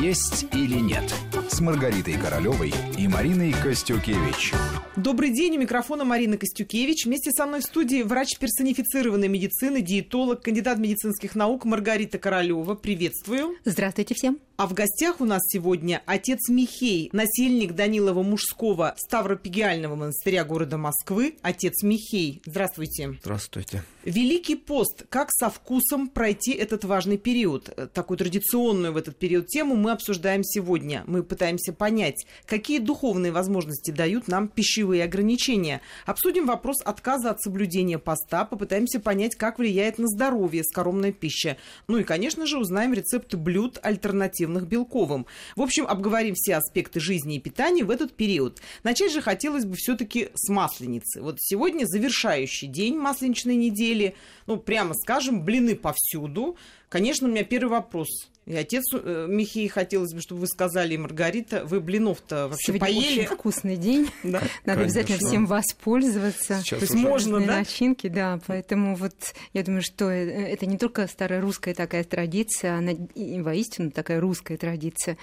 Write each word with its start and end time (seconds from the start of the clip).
«Есть 0.00 0.46
или 0.52 0.78
нет» 0.78 1.14
с 1.48 1.60
Маргаритой 1.60 2.14
Королевой 2.14 2.72
и 2.96 3.08
Мариной 3.08 3.52
Костюкевич. 3.52 4.52
Добрый 4.96 5.30
день, 5.30 5.56
у 5.56 5.60
микрофона 5.60 6.04
Марина 6.04 6.36
Костюкевич. 6.36 7.06
Вместе 7.06 7.32
со 7.32 7.46
мной 7.46 7.60
в 7.60 7.64
студии 7.64 8.02
врач 8.02 8.38
персонифицированной 8.38 9.28
медицины, 9.28 9.80
диетолог, 9.82 10.42
кандидат 10.42 10.78
медицинских 10.78 11.34
наук 11.34 11.64
Маргарита 11.64 12.18
Королева. 12.18 12.74
Приветствую. 12.74 13.56
Здравствуйте 13.64 14.14
всем. 14.14 14.38
А 14.56 14.66
в 14.66 14.74
гостях 14.74 15.22
у 15.22 15.24
нас 15.24 15.40
сегодня 15.48 16.02
отец 16.04 16.50
Михей, 16.50 17.08
насельник 17.12 17.72
Данилова 17.72 18.22
мужского 18.22 18.94
Ставропигиального 18.98 19.94
монастыря 19.94 20.44
города 20.44 20.76
Москвы. 20.76 21.36
Отец 21.40 21.82
Михей, 21.82 22.42
здравствуйте. 22.44 23.16
Здравствуйте. 23.22 23.84
Великий 24.04 24.56
пост. 24.56 25.06
Как 25.08 25.30
со 25.30 25.48
вкусом 25.48 26.08
пройти 26.08 26.52
этот 26.52 26.84
важный 26.84 27.16
период? 27.16 27.70
Такую 27.94 28.18
традиционную 28.18 28.92
в 28.92 28.98
этот 28.98 29.18
период 29.18 29.46
тему 29.46 29.69
мы 29.76 29.92
обсуждаем 29.92 30.42
сегодня. 30.44 31.04
Мы 31.06 31.22
пытаемся 31.22 31.72
понять, 31.72 32.26
какие 32.46 32.78
духовные 32.78 33.32
возможности 33.32 33.90
дают 33.90 34.28
нам 34.28 34.48
пищевые 34.48 35.04
ограничения. 35.04 35.80
Обсудим 36.06 36.46
вопрос 36.46 36.80
отказа 36.84 37.30
от 37.30 37.40
соблюдения 37.40 37.98
поста, 37.98 38.44
попытаемся 38.44 39.00
понять, 39.00 39.34
как 39.34 39.58
влияет 39.58 39.98
на 39.98 40.06
здоровье 40.06 40.64
скоромная 40.64 41.12
пища. 41.12 41.56
Ну 41.88 41.98
и, 41.98 42.04
конечно 42.04 42.46
же, 42.46 42.58
узнаем 42.58 42.94
рецепты 42.94 43.36
блюд 43.36 43.78
альтернативных 43.82 44.66
белковым. 44.66 45.26
В 45.56 45.62
общем, 45.62 45.86
обговорим 45.86 46.34
все 46.34 46.56
аспекты 46.56 47.00
жизни 47.00 47.36
и 47.36 47.40
питания 47.40 47.84
в 47.84 47.90
этот 47.90 48.12
период. 48.12 48.60
Начать 48.82 49.12
же 49.12 49.20
хотелось 49.20 49.64
бы 49.64 49.76
все-таки 49.76 50.30
с 50.34 50.48
масленицы. 50.48 51.22
Вот 51.22 51.36
сегодня 51.38 51.84
завершающий 51.84 52.68
день 52.68 52.96
масленичной 52.96 53.56
недели. 53.56 54.14
Ну, 54.46 54.56
прямо 54.56 54.94
скажем, 54.94 55.44
блины 55.44 55.74
повсюду. 55.74 56.56
Конечно, 56.88 57.28
у 57.28 57.30
меня 57.30 57.44
первый 57.44 57.70
вопрос. 57.70 58.28
И 58.50 58.56
отец 58.56 58.82
э, 58.92 59.26
Михей, 59.28 59.68
хотелось 59.68 60.12
бы, 60.12 60.20
чтобы 60.20 60.40
вы 60.40 60.48
сказали, 60.48 60.96
Маргарита, 60.96 61.64
вы 61.64 61.78
блинов-то 61.78 62.48
вообще 62.48 62.72
Сегодня 62.72 62.80
поели? 62.84 63.20
очень 63.20 63.26
вкусный 63.26 63.76
день. 63.76 64.10
Да. 64.24 64.40
Надо 64.40 64.50
Конечно. 64.64 64.82
обязательно 64.82 65.18
всем 65.18 65.46
воспользоваться. 65.46 66.60
Сейчас 66.60 66.80
То 66.80 66.84
есть 66.84 66.94
можно, 66.94 67.38
да? 67.38 67.58
начинки, 67.58 68.08
да. 68.08 68.40
Поэтому 68.46 68.96
вот 68.96 69.14
я 69.52 69.62
думаю, 69.62 69.82
что 69.82 70.10
э, 70.10 70.48
это 70.52 70.66
не 70.66 70.78
только 70.78 71.06
старая 71.06 71.40
русская 71.40 71.74
такая 71.74 72.02
традиция, 72.02 72.74
она 72.74 72.90
и 72.90 73.40
воистину 73.40 73.92
такая 73.92 74.20
русская 74.20 74.56
традиция. 74.56 75.16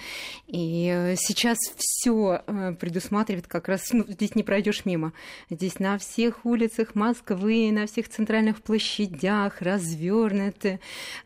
И 0.46 0.90
э, 0.90 1.16
сейчас 1.16 1.58
все 1.76 2.42
предусматривает 2.80 3.46
как 3.46 3.68
раз, 3.68 3.92
ну, 3.92 4.06
здесь 4.08 4.34
не 4.36 4.42
пройдешь 4.42 4.86
мимо. 4.86 5.12
Здесь 5.50 5.78
на 5.80 5.98
всех 5.98 6.46
улицах 6.46 6.94
Москвы, 6.94 7.70
на 7.72 7.86
всех 7.86 8.08
центральных 8.08 8.62
площадях 8.62 9.60
развернуты 9.60 10.80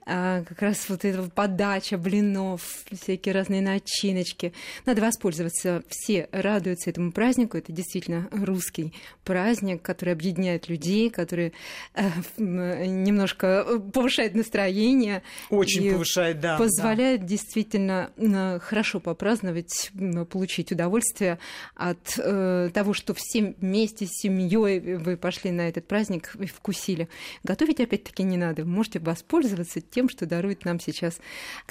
как 0.04 0.60
раз 0.60 0.88
вот 0.88 1.04
эта 1.04 1.22
подача 1.30 1.91
блинов, 1.98 2.84
всякие 2.90 3.34
разные 3.34 3.62
начиночки. 3.62 4.52
Надо 4.86 5.00
воспользоваться. 5.02 5.82
Все 5.88 6.28
радуются 6.32 6.90
этому 6.90 7.12
празднику. 7.12 7.56
Это 7.56 7.72
действительно 7.72 8.28
русский 8.30 8.92
праздник, 9.24 9.82
который 9.82 10.12
объединяет 10.14 10.68
людей, 10.68 11.10
который 11.10 11.52
э, 11.94 12.08
немножко 12.36 13.80
повышает 13.92 14.34
настроение. 14.34 15.22
Очень 15.50 15.92
повышает, 15.92 16.40
да. 16.40 16.56
позволяет 16.58 17.24
действительно 17.26 18.10
м, 18.16 18.60
хорошо 18.60 19.00
попраздновать, 19.00 19.90
получить 20.30 20.72
удовольствие 20.72 21.38
от 21.74 22.18
э, 22.18 22.70
того, 22.72 22.94
что 22.94 23.14
все 23.14 23.54
вместе 23.58 24.06
с 24.06 24.10
семьей 24.22 24.96
вы 24.96 25.16
пошли 25.16 25.50
на 25.50 25.68
этот 25.68 25.86
праздник 25.86 26.34
и 26.38 26.46
вкусили. 26.46 27.08
Готовить 27.44 27.80
опять-таки 27.80 28.22
не 28.22 28.36
надо. 28.36 28.64
Вы 28.64 28.70
можете 28.70 28.98
воспользоваться 28.98 29.80
тем, 29.80 30.08
что 30.08 30.26
дарует 30.26 30.64
нам 30.64 30.80
сейчас, 30.80 31.18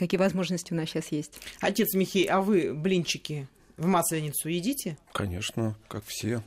какие 0.01 0.19
возможности 0.19 0.73
у 0.73 0.75
нас 0.75 0.89
сейчас 0.89 1.11
есть. 1.11 1.39
Отец 1.59 1.93
Михей, 1.93 2.25
а 2.25 2.41
вы 2.41 2.73
блинчики 2.73 3.47
в 3.77 3.85
масленицу 3.85 4.49
едите? 4.49 4.97
Конечно, 5.13 5.75
как 5.87 6.03
все. 6.07 6.41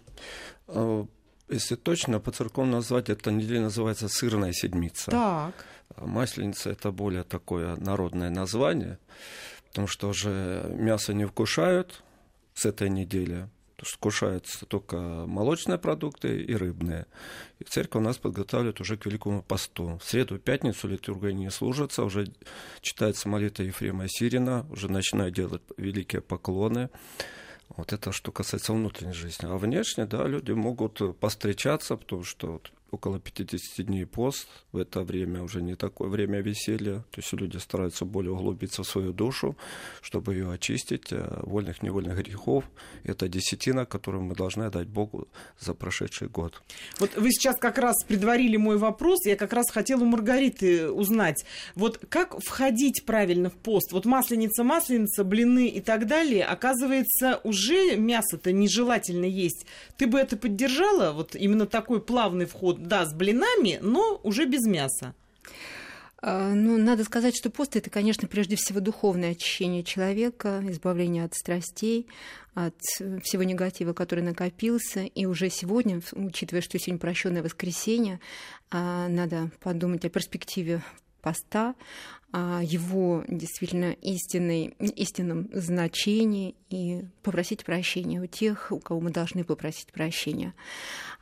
Э, 0.66 1.04
Если 1.48 1.76
точно, 1.76 2.18
по 2.20 2.32
церковному 2.32 2.76
назвать, 2.78 3.10
эта 3.10 3.30
неделя 3.30 3.60
называется 3.62 4.08
«Сырная 4.08 4.52
седмица». 4.52 5.10
Так. 5.10 5.66
А 5.96 6.06
Масленица– 6.06 6.70
это 6.72 6.90
более 6.90 7.22
такое 7.22 7.76
народное 7.76 8.30
название, 8.30 8.98
потому 9.68 9.86
что 9.86 10.08
уже 10.08 10.66
мясо 10.70 11.14
не 11.14 11.26
вкушают 11.26 12.02
с 12.54 12.64
этой 12.66 12.88
недели, 12.88 13.48
потому 13.84 14.66
только 14.66 14.96
молочные 15.26 15.78
продукты 15.78 16.42
и 16.42 16.54
рыбные. 16.54 17.06
И 17.58 17.64
церковь 17.64 18.02
нас 18.02 18.18
подготавливает 18.18 18.80
уже 18.80 18.96
к 18.96 19.06
Великому 19.06 19.42
посту. 19.42 19.98
В 20.02 20.08
среду 20.08 20.36
и 20.36 20.38
пятницу 20.38 20.88
литургия 20.88 21.32
не 21.32 21.50
служится, 21.50 22.04
уже 22.04 22.26
читается 22.80 23.28
молитва 23.28 23.62
Ефрема 23.62 24.08
Сирина, 24.08 24.66
уже 24.70 24.90
начинают 24.90 25.34
делать 25.34 25.62
великие 25.76 26.22
поклоны. 26.22 26.90
Вот 27.76 27.92
это 27.92 28.12
что 28.12 28.32
касается 28.32 28.72
внутренней 28.72 29.14
жизни. 29.14 29.46
А 29.46 29.56
внешне, 29.56 30.06
да, 30.06 30.26
люди 30.26 30.52
могут 30.52 31.18
постречаться, 31.18 31.96
потому 31.96 32.24
что 32.24 32.52
вот 32.52 32.72
около 32.94 33.18
50 33.18 33.86
дней 33.86 34.06
пост, 34.06 34.48
в 34.72 34.78
это 34.78 35.02
время 35.02 35.42
уже 35.42 35.62
не 35.62 35.74
такое 35.74 36.08
время 36.08 36.40
веселья, 36.40 37.04
то 37.10 37.20
есть 37.20 37.32
люди 37.32 37.58
стараются 37.58 38.04
более 38.04 38.32
углубиться 38.32 38.82
в 38.82 38.86
свою 38.86 39.12
душу, 39.12 39.56
чтобы 40.00 40.34
ее 40.34 40.50
очистить 40.52 41.12
от 41.12 41.44
вольных 41.46 41.82
невольных 41.82 42.16
грехов. 42.16 42.64
Это 43.04 43.28
десятина, 43.28 43.86
которую 43.86 44.24
мы 44.24 44.34
должны 44.34 44.64
отдать 44.64 44.88
Богу 44.88 45.28
за 45.60 45.74
прошедший 45.74 46.28
год. 46.28 46.62
Вот 46.98 47.16
вы 47.16 47.30
сейчас 47.30 47.56
как 47.58 47.78
раз 47.78 48.04
предварили 48.04 48.56
мой 48.56 48.78
вопрос. 48.78 49.26
Я 49.26 49.36
как 49.36 49.52
раз 49.52 49.70
хотела 49.70 50.02
у 50.02 50.06
Маргариты 50.06 50.90
узнать, 50.90 51.44
вот 51.74 52.00
как 52.08 52.38
входить 52.40 53.04
правильно 53.04 53.50
в 53.50 53.54
пост? 53.54 53.92
Вот 53.92 54.06
масленица, 54.06 54.64
масленица, 54.64 55.24
блины 55.24 55.68
и 55.68 55.80
так 55.80 56.06
далее. 56.06 56.44
Оказывается, 56.44 57.40
уже 57.44 57.96
мясо-то 57.96 58.52
нежелательно 58.52 59.24
есть. 59.24 59.66
Ты 59.96 60.06
бы 60.06 60.18
это 60.18 60.36
поддержала? 60.36 61.12
Вот 61.12 61.34
именно 61.34 61.66
такой 61.66 62.00
плавный 62.00 62.46
вход, 62.46 62.83
да, 62.84 63.06
с 63.06 63.14
блинами, 63.14 63.78
но 63.82 64.20
уже 64.22 64.46
без 64.46 64.66
мяса. 64.66 65.14
А, 66.22 66.54
Ну, 66.54 66.78
надо 66.78 67.04
сказать, 67.04 67.36
что 67.36 67.50
пост 67.50 67.76
это, 67.76 67.90
конечно, 67.90 68.28
прежде 68.28 68.56
всего 68.56 68.80
духовное 68.80 69.32
очищение 69.32 69.82
человека, 69.82 70.62
избавление 70.68 71.24
от 71.24 71.34
страстей, 71.34 72.06
от 72.54 72.76
всего 73.22 73.42
негатива, 73.42 73.92
который 73.92 74.22
накопился. 74.22 75.04
И 75.04 75.26
уже 75.26 75.50
сегодня, 75.50 76.00
учитывая, 76.12 76.62
что 76.62 76.78
сегодня 76.78 77.00
прощенное 77.00 77.42
воскресенье, 77.42 78.20
а, 78.70 79.08
надо 79.08 79.50
подумать 79.60 80.04
о 80.04 80.08
перспективе 80.08 80.82
поста, 81.20 81.74
его 82.36 83.24
действительно 83.28 83.92
истинной, 83.92 84.74
истинном 84.78 85.48
значении 85.52 86.56
и 86.68 87.04
попросить 87.22 87.64
прощения 87.64 88.20
у 88.20 88.26
тех, 88.26 88.72
у 88.72 88.80
кого 88.80 89.00
мы 89.00 89.10
должны 89.10 89.44
попросить 89.44 89.92
прощения. 89.92 90.54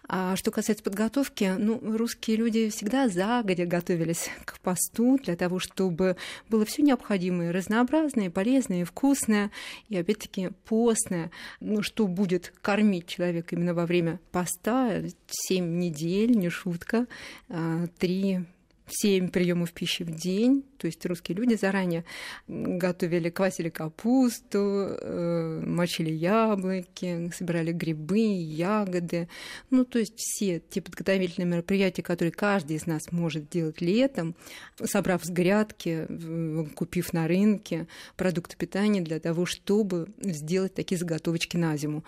А 0.08 0.36
что 0.36 0.50
касается 0.50 0.82
подготовки, 0.82 1.54
ну, 1.58 1.80
русские 1.96 2.36
люди 2.36 2.70
всегда 2.70 3.08
загодя 3.08 3.66
готовились 3.66 4.30
к 4.44 4.58
посту 4.60 5.18
для 5.22 5.36
того, 5.36 5.58
чтобы 5.58 6.16
было 6.48 6.64
все 6.64 6.82
необходимое, 6.82 7.52
разнообразное, 7.52 8.30
полезное, 8.30 8.84
вкусное 8.84 9.50
и, 9.88 9.96
опять-таки, 9.96 10.50
постное. 10.64 11.30
Ну, 11.60 11.82
что 11.82 12.06
будет 12.06 12.52
кормить 12.62 13.06
человека 13.06 13.54
именно 13.54 13.74
во 13.74 13.86
время 13.86 14.18
поста? 14.32 15.02
Семь 15.28 15.78
недель, 15.78 16.36
не 16.36 16.48
шутка, 16.48 17.06
а, 17.48 17.86
три 17.98 18.40
семь 18.88 19.28
приемов 19.28 19.72
пищи 19.72 20.02
в 20.02 20.10
день, 20.10 20.64
то 20.78 20.86
есть 20.86 21.04
русские 21.06 21.36
люди 21.38 21.54
заранее 21.54 22.04
готовили, 22.48 23.30
квасили 23.30 23.68
капусту, 23.68 24.58
э, 24.58 25.62
мочили 25.64 26.10
яблоки, 26.10 27.30
собирали 27.34 27.72
грибы, 27.72 28.18
ягоды. 28.18 29.28
Ну, 29.70 29.84
то 29.84 29.98
есть 29.98 30.14
все 30.16 30.60
те 30.60 30.82
подготовительные 30.82 31.48
мероприятия, 31.48 32.02
которые 32.02 32.32
каждый 32.32 32.76
из 32.76 32.86
нас 32.86 33.12
может 33.12 33.48
делать 33.48 33.80
летом, 33.80 34.34
собрав 34.82 35.24
с 35.24 35.30
грядки, 35.30 36.06
купив 36.74 37.12
на 37.12 37.28
рынке 37.28 37.86
продукты 38.16 38.56
питания 38.56 39.00
для 39.00 39.20
того, 39.20 39.46
чтобы 39.46 40.08
сделать 40.20 40.74
такие 40.74 40.98
заготовочки 40.98 41.56
на 41.56 41.76
зиму. 41.76 42.04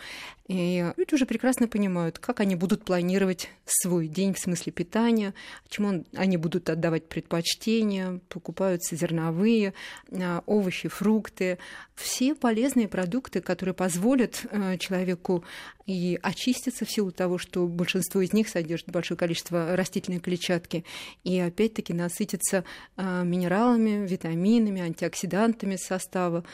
И 0.48 0.92
люди 0.96 1.14
уже 1.14 1.24
прекрасно 1.26 1.68
понимают, 1.68 2.18
как 2.18 2.40
они 2.40 2.54
будут 2.56 2.84
планировать 2.84 3.48
свой 3.64 4.08
день 4.08 4.34
в 4.34 4.38
смысле 4.38 4.72
питания, 4.72 5.34
чему 5.68 5.88
он- 5.88 6.06
они 6.14 6.36
будут 6.36 6.63
отдавать 6.72 7.08
предпочтение, 7.08 8.20
покупаются 8.28 8.96
зерновые, 8.96 9.74
а, 10.10 10.42
овощи, 10.46 10.88
фрукты, 10.88 11.58
все 11.94 12.34
полезные 12.34 12.88
продукты, 12.88 13.40
которые 13.40 13.74
позволят 13.74 14.44
э, 14.50 14.78
человеку 14.78 15.44
и 15.86 16.18
очиститься 16.22 16.84
в 16.84 16.90
силу 16.90 17.12
того, 17.12 17.38
что 17.38 17.66
большинство 17.66 18.20
из 18.20 18.32
них 18.32 18.48
содержит 18.48 18.90
большое 18.90 19.16
количество 19.16 19.76
растительной 19.76 20.20
клетчатки, 20.20 20.84
и 21.22 21.38
опять-таки 21.38 21.92
насытиться 21.92 22.64
э, 22.96 23.22
минералами, 23.24 24.06
витаминами, 24.06 24.82
антиоксидантами 24.82 25.76
состава. 25.76 26.44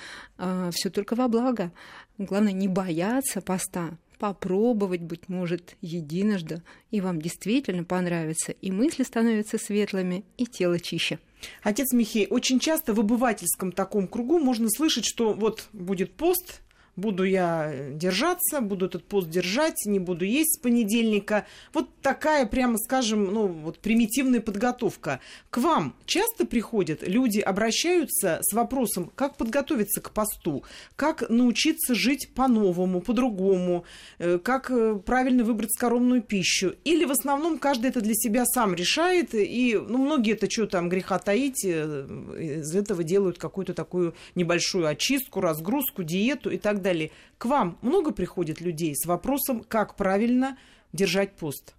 Все 0.72 0.90
только 0.90 1.14
во 1.14 1.28
благо. 1.28 1.70
Главное 2.18 2.52
не 2.52 2.68
бояться 2.68 3.40
поста, 3.40 3.96
попробовать, 4.20 5.00
быть 5.00 5.28
может, 5.28 5.76
единожды, 5.80 6.62
и 6.90 7.00
вам 7.00 7.20
действительно 7.20 7.84
понравится, 7.84 8.52
и 8.52 8.70
мысли 8.70 9.02
становятся 9.02 9.56
светлыми, 9.58 10.24
и 10.36 10.46
тело 10.46 10.78
чище. 10.78 11.18
Отец 11.62 11.92
Михей, 11.94 12.26
очень 12.28 12.60
часто 12.60 12.92
в 12.92 13.00
обывательском 13.00 13.72
таком 13.72 14.06
кругу 14.06 14.38
можно 14.38 14.68
слышать, 14.68 15.06
что 15.06 15.32
вот 15.32 15.68
будет 15.72 16.12
пост, 16.12 16.60
буду 17.00 17.24
я 17.24 17.72
держаться, 17.90 18.60
буду 18.60 18.86
этот 18.86 19.04
пост 19.04 19.28
держать, 19.28 19.86
не 19.86 19.98
буду 19.98 20.24
есть 20.24 20.56
с 20.56 20.60
понедельника. 20.60 21.46
Вот 21.72 21.88
такая, 22.02 22.46
прямо 22.46 22.78
скажем, 22.78 23.24
ну, 23.24 23.46
вот 23.46 23.78
примитивная 23.78 24.40
подготовка. 24.40 25.20
К 25.50 25.58
вам 25.58 25.96
часто 26.04 26.44
приходят 26.46 27.06
люди, 27.06 27.40
обращаются 27.40 28.40
с 28.42 28.52
вопросом, 28.52 29.10
как 29.14 29.36
подготовиться 29.36 30.00
к 30.00 30.10
посту, 30.10 30.62
как 30.96 31.28
научиться 31.30 31.94
жить 31.94 32.30
по-новому, 32.34 33.00
по-другому, 33.00 33.84
э, 34.18 34.38
как 34.38 34.70
э, 34.70 35.00
правильно 35.04 35.42
выбрать 35.42 35.72
скоромную 35.72 36.22
пищу. 36.22 36.74
Или 36.84 37.04
в 37.04 37.10
основном 37.10 37.58
каждый 37.58 37.90
это 37.90 38.00
для 38.00 38.14
себя 38.14 38.44
сам 38.44 38.74
решает, 38.74 39.34
и 39.34 39.78
ну, 39.88 39.98
многие 39.98 40.34
это 40.34 40.50
что 40.50 40.66
там 40.66 40.88
греха 40.88 41.18
таить, 41.18 41.64
э, 41.64 42.06
из 42.38 42.74
этого 42.74 43.02
делают 43.02 43.38
какую-то 43.38 43.74
такую 43.74 44.14
небольшую 44.34 44.86
очистку, 44.86 45.40
разгрузку, 45.40 46.02
диету 46.02 46.50
и 46.50 46.58
так 46.58 46.82
далее 46.82 46.89
далее. 46.90 47.10
К 47.38 47.46
вам 47.46 47.78
много 47.82 48.12
приходит 48.12 48.60
людей 48.60 48.94
с 48.94 49.06
вопросом, 49.06 49.64
как 49.64 49.96
правильно 49.96 50.58
держать 50.92 51.36
пост? 51.36 51.74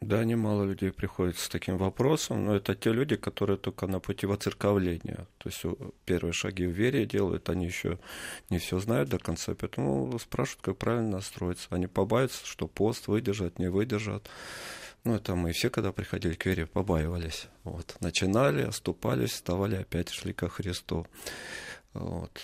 Да, 0.00 0.24
немало 0.24 0.62
людей 0.62 0.92
приходит 0.92 1.38
с 1.38 1.48
таким 1.48 1.76
вопросом, 1.76 2.44
но 2.44 2.54
это 2.54 2.76
те 2.76 2.92
люди, 2.92 3.16
которые 3.16 3.56
только 3.56 3.88
на 3.88 3.98
пути 3.98 4.26
воцерковления. 4.26 5.26
То 5.38 5.48
есть 5.48 5.64
первые 6.04 6.32
шаги 6.32 6.66
в 6.66 6.70
вере 6.70 7.04
делают, 7.04 7.48
они 7.48 7.66
еще 7.66 7.98
не 8.48 8.58
все 8.58 8.78
знают 8.78 9.08
до 9.08 9.18
конца, 9.18 9.54
поэтому 9.56 10.16
спрашивают, 10.20 10.62
как 10.62 10.76
правильно 10.76 11.10
настроиться. 11.10 11.66
Они 11.70 11.88
побаиваются, 11.88 12.46
что 12.46 12.68
пост 12.68 13.08
выдержат, 13.08 13.58
не 13.58 13.68
выдержат. 13.70 14.30
Ну, 15.02 15.14
это 15.14 15.34
мы 15.34 15.50
все, 15.52 15.68
когда 15.68 15.90
приходили 15.90 16.34
к 16.34 16.46
вере, 16.46 16.66
побаивались. 16.66 17.48
Вот. 17.64 17.96
Начинали, 18.00 18.62
оступались, 18.62 19.32
вставали, 19.32 19.76
опять 19.76 20.10
шли 20.10 20.32
ко 20.32 20.48
Христу. 20.48 21.08
Вот. 21.92 22.40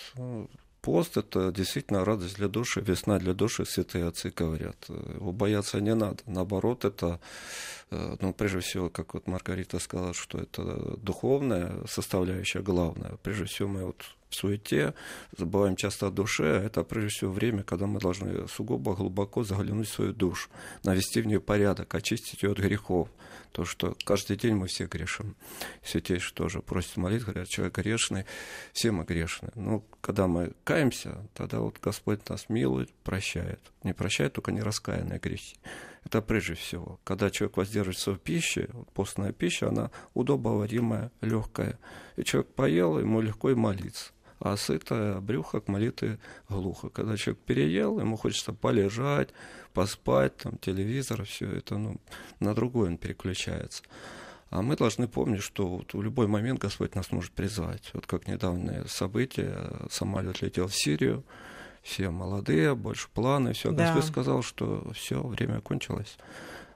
Пост– 0.85 1.17
это 1.17 1.51
действительно 1.51 2.05
радость 2.05 2.35
для 2.35 2.47
души, 2.47 2.79
весна 2.79 3.17
для 3.17 3.33
души, 3.33 3.65
святые 3.65 4.07
отцы 4.07 4.29
говорят. 4.29 4.77
Его 4.87 5.31
бояться 5.31 5.81
не 5.81 5.95
надо. 5.95 6.17
Наоборот, 6.27 6.85
это, 6.85 7.19
э, 7.89 8.17
ну, 8.21 8.33
прежде 8.33 8.59
всего, 8.59 8.89
как 8.91 9.15
вот 9.15 9.25
Маргарита 9.25 9.79
сказала, 9.79 10.13
что 10.13 10.37
это 10.37 10.95
духовная 10.97 11.73
составляющая 11.87 12.61
главная. 12.61 13.17
Прежде 13.23 13.45
всего, 13.45 13.67
мы 13.67 13.85
вот 13.85 14.05
в 14.29 14.35
суете 14.35 14.93
забываем 15.35 15.75
часто 15.75 16.05
о 16.05 16.11
душе, 16.11 16.59
а 16.59 16.63
это 16.63 16.83
прежде 16.83 17.09
всего 17.09 17.31
время, 17.31 17.63
когда 17.63 17.87
мы 17.87 17.99
должны 17.99 18.47
сугубо 18.47 18.93
глубоко 18.93 19.43
заглянуть 19.43 19.87
в 19.87 19.93
свою 19.93 20.13
душу, 20.13 20.49
навести 20.83 21.19
в 21.19 21.25
нее 21.25 21.39
порядок, 21.39 21.95
очистить 21.95 22.43
ее 22.43 22.51
от 22.51 22.59
грехов. 22.59 23.09
То, 23.55 23.63
что 23.63 23.95
каждый 24.03 24.35
день 24.35 24.55
мы 24.55 24.67
все 24.67 24.85
грешим. 24.85 25.33
Святейший 25.81 26.33
тоже 26.33 26.61
просит 26.61 26.97
молить, 26.97 27.23
говорят, 27.23 27.47
человек 27.47 27.77
грешный, 27.77 28.25
все 28.73 28.91
мы 28.91 29.05
грешны. 29.05 29.49
Ну, 29.55 29.81
когда 30.01 30.27
мы 30.27 30.51
каемся, 30.65 31.25
тогда 31.33 31.61
вот 31.61 31.79
Господь 31.81 32.27
нас 32.27 32.49
милует, 32.49 32.93
прощает. 33.05 33.61
Не 33.83 33.93
прощает 33.93 34.33
только 34.33 34.51
нераскаянные 34.51 35.19
грехи. 35.19 35.55
Это 36.03 36.21
прежде 36.21 36.55
всего. 36.55 36.99
Когда 37.05 37.29
человек 37.29 37.55
воздерживается 37.55 38.11
в 38.11 38.17
пище, 38.17 38.67
постная 38.93 39.31
пища, 39.31 39.69
она 39.69 39.89
удобоваримая, 40.13 41.13
легкая. 41.21 41.79
И 42.17 42.25
человек 42.25 42.53
поел, 42.55 42.99
ему 42.99 43.21
легко 43.21 43.51
и 43.51 43.55
молиться 43.55 44.11
а 44.39 44.57
сытое 44.57 45.19
брюхо 45.19 45.61
к 45.61 45.67
молитве 45.67 46.19
глухо. 46.49 46.89
Когда 46.89 47.17
человек 47.17 47.41
переел, 47.43 47.99
ему 47.99 48.17
хочется 48.17 48.53
полежать, 48.53 49.29
поспать, 49.73 50.37
там, 50.37 50.57
телевизор, 50.57 51.23
все 51.23 51.49
это, 51.49 51.77
ну, 51.77 51.97
на 52.39 52.53
другое 52.53 52.89
он 52.89 52.97
переключается. 52.97 53.83
А 54.49 54.61
мы 54.61 54.75
должны 54.75 55.07
помнить, 55.07 55.41
что 55.41 55.67
вот 55.67 55.93
в 55.93 56.01
любой 56.01 56.27
момент 56.27 56.59
Господь 56.59 56.95
нас 56.95 57.11
может 57.11 57.31
призвать. 57.31 57.89
Вот 57.93 58.05
как 58.05 58.27
недавнее 58.27 58.85
событие, 58.87 59.57
самолет 59.89 60.41
летел 60.41 60.67
в 60.67 60.75
Сирию, 60.75 61.23
все 61.81 62.09
молодые, 62.09 62.75
больше 62.75 63.09
планы, 63.13 63.53
все. 63.53 63.71
Да. 63.71 63.85
Господь 63.85 64.09
сказал, 64.09 64.43
что 64.43 64.91
все, 64.93 65.21
время 65.21 65.61
кончилось. 65.61 66.17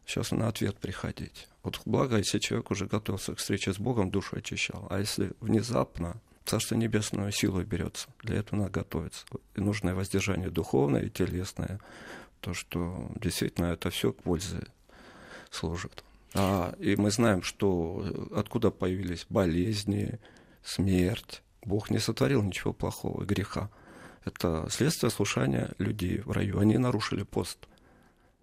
Сейчас 0.06 0.32
на 0.32 0.48
ответ 0.48 0.78
приходить. 0.78 1.48
Вот 1.64 1.82
благо, 1.86 2.18
если 2.18 2.40
человек 2.40 2.72
уже 2.72 2.88
готовился 2.88 3.36
к 3.36 3.38
встрече 3.38 3.74
с 3.74 3.78
Богом, 3.78 4.12
душу 4.12 4.38
очищал. 4.38 4.88
А 4.90 5.00
если 5.00 5.32
внезапно 5.40 6.20
Царство 6.50 6.74
Небесное 6.74 7.30
силой 7.30 7.64
берется. 7.64 8.08
Для 8.24 8.38
этого 8.38 8.62
надо 8.62 8.72
готовиться. 8.72 9.24
И 9.54 9.62
нужное 9.62 9.94
воздержание 9.94 10.50
духовное 10.50 11.04
и 11.04 11.10
телесное. 11.12 11.80
То, 12.42 12.56
что 12.56 13.12
действительно 13.22 13.68
это 13.68 13.92
все 13.92 14.14
к 14.14 14.24
пользе 14.24 14.66
служит. 15.52 16.04
А, 16.34 16.74
и 16.80 16.96
мы 16.96 17.12
знаем, 17.12 17.44
что 17.44 18.04
откуда 18.36 18.72
появились 18.72 19.28
болезни, 19.30 20.20
смерть. 20.64 21.44
Бог 21.64 21.92
не 21.92 22.00
сотворил 22.00 22.42
ничего 22.42 22.74
плохого, 22.74 23.24
греха. 23.26 23.70
Это 24.26 24.66
следствие 24.72 25.12
слушания 25.12 25.76
людей 25.78 26.18
в 26.22 26.32
раю. 26.32 26.58
Они 26.58 26.80
нарушили 26.80 27.22
пост. 27.22 27.60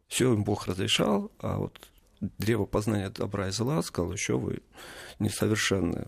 Все 0.06 0.32
им 0.32 0.44
Бог 0.44 0.68
разрешал, 0.68 1.32
а 1.40 1.58
вот 1.58 1.76
древо 2.20 2.66
познания 2.66 3.10
добра 3.10 3.48
и 3.48 3.50
зла 3.50 3.82
сказал, 3.82 4.12
еще 4.12 4.38
вы 4.38 4.62
несовершенны 5.18 6.06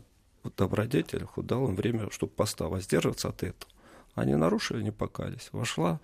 добродетелях, 0.57 1.33
дал 1.37 1.69
им 1.69 1.77
время, 1.77 2.11
чтобы 2.11 2.33
поста 2.33 2.69
воздерживаться 2.69 3.29
от 3.29 3.43
этого. 3.43 3.71
Они 4.15 4.35
нарушили, 4.35 4.83
не 4.83 4.91
покались. 4.91 5.49
Вошла 5.53 6.01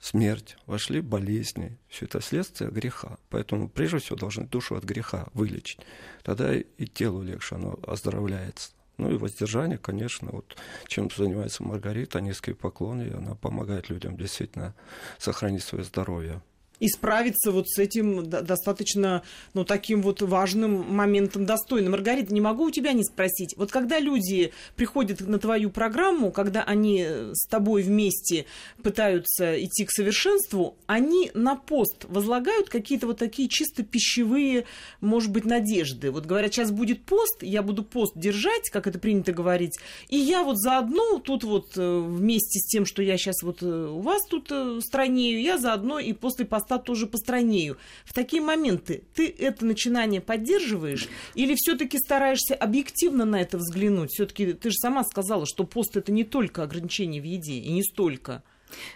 смерть, 0.00 0.56
вошли 0.66 1.00
болезни. 1.00 1.78
Все 1.88 2.06
это 2.06 2.20
следствие 2.20 2.70
греха. 2.70 3.18
Поэтому 3.30 3.68
прежде 3.68 3.98
всего 3.98 4.16
должны 4.16 4.46
душу 4.46 4.74
от 4.76 4.84
греха 4.84 5.28
вылечить. 5.34 5.80
Тогда 6.22 6.54
и 6.54 6.86
телу 6.86 7.22
легче, 7.22 7.56
оно 7.56 7.78
оздоровляется. 7.86 8.72
Ну 8.96 9.10
и 9.12 9.16
воздержание, 9.16 9.78
конечно, 9.78 10.28
вот 10.30 10.56
чем 10.86 11.10
занимается 11.10 11.64
Маргарита, 11.64 12.20
низкие 12.20 12.54
поклоны, 12.54 13.12
она 13.12 13.34
помогает 13.34 13.88
людям 13.88 14.16
действительно 14.16 14.74
сохранить 15.18 15.64
свое 15.64 15.84
здоровье 15.84 16.42
и 16.80 16.88
справиться 16.88 17.52
вот 17.52 17.68
с 17.68 17.78
этим 17.78 18.28
достаточно, 18.28 19.22
ну, 19.54 19.64
таким 19.64 20.02
вот 20.02 20.22
важным 20.22 20.92
моментом 20.92 21.46
достойно. 21.46 21.90
Маргарита, 21.90 22.34
не 22.34 22.40
могу 22.40 22.64
у 22.64 22.70
тебя 22.70 22.92
не 22.92 23.04
спросить. 23.04 23.54
Вот 23.56 23.70
когда 23.70 23.98
люди 23.98 24.52
приходят 24.76 25.20
на 25.20 25.38
твою 25.38 25.70
программу, 25.70 26.32
когда 26.32 26.62
они 26.62 27.06
с 27.32 27.46
тобой 27.46 27.82
вместе 27.82 28.46
пытаются 28.82 29.62
идти 29.64 29.84
к 29.84 29.90
совершенству, 29.90 30.76
они 30.86 31.30
на 31.34 31.56
пост 31.56 32.04
возлагают 32.08 32.68
какие-то 32.68 33.06
вот 33.06 33.18
такие 33.18 33.48
чисто 33.48 33.82
пищевые, 33.82 34.66
может 35.00 35.30
быть, 35.30 35.44
надежды. 35.44 36.10
Вот 36.10 36.26
говорят, 36.26 36.52
сейчас 36.52 36.70
будет 36.70 37.04
пост, 37.04 37.42
я 37.42 37.62
буду 37.62 37.84
пост 37.84 38.12
держать, 38.16 38.68
как 38.70 38.86
это 38.86 38.98
принято 38.98 39.32
говорить, 39.32 39.78
и 40.08 40.16
я 40.16 40.42
вот 40.42 40.58
заодно 40.58 41.18
тут 41.18 41.44
вот 41.44 41.76
э, 41.76 41.98
вместе 41.98 42.58
с 42.58 42.66
тем, 42.66 42.84
что 42.84 43.02
я 43.02 43.16
сейчас 43.16 43.42
вот 43.42 43.62
э, 43.62 43.66
у 43.66 44.00
вас 44.00 44.22
тут 44.28 44.48
э, 44.50 44.80
странею, 44.82 45.40
я 45.40 45.58
заодно 45.58 45.98
и 45.98 46.12
после 46.12 46.44
поста 46.44 46.63
поста 46.64 46.78
тоже 46.78 47.06
постранею. 47.06 47.76
В 48.04 48.12
такие 48.12 48.42
моменты 48.42 49.04
ты 49.14 49.28
это 49.28 49.64
начинание 49.64 50.20
поддерживаешь 50.20 51.08
или 51.34 51.54
все-таки 51.56 51.98
стараешься 51.98 52.54
объективно 52.54 53.24
на 53.24 53.40
это 53.40 53.58
взглянуть? 53.58 54.12
Все-таки 54.12 54.54
ты 54.54 54.70
же 54.70 54.76
сама 54.76 55.04
сказала, 55.04 55.46
что 55.46 55.64
пост 55.64 55.96
это 55.96 56.10
не 56.12 56.24
только 56.24 56.62
ограничение 56.62 57.20
в 57.20 57.24
еде 57.24 57.54
и 57.54 57.70
не 57.70 57.82
столько. 57.82 58.42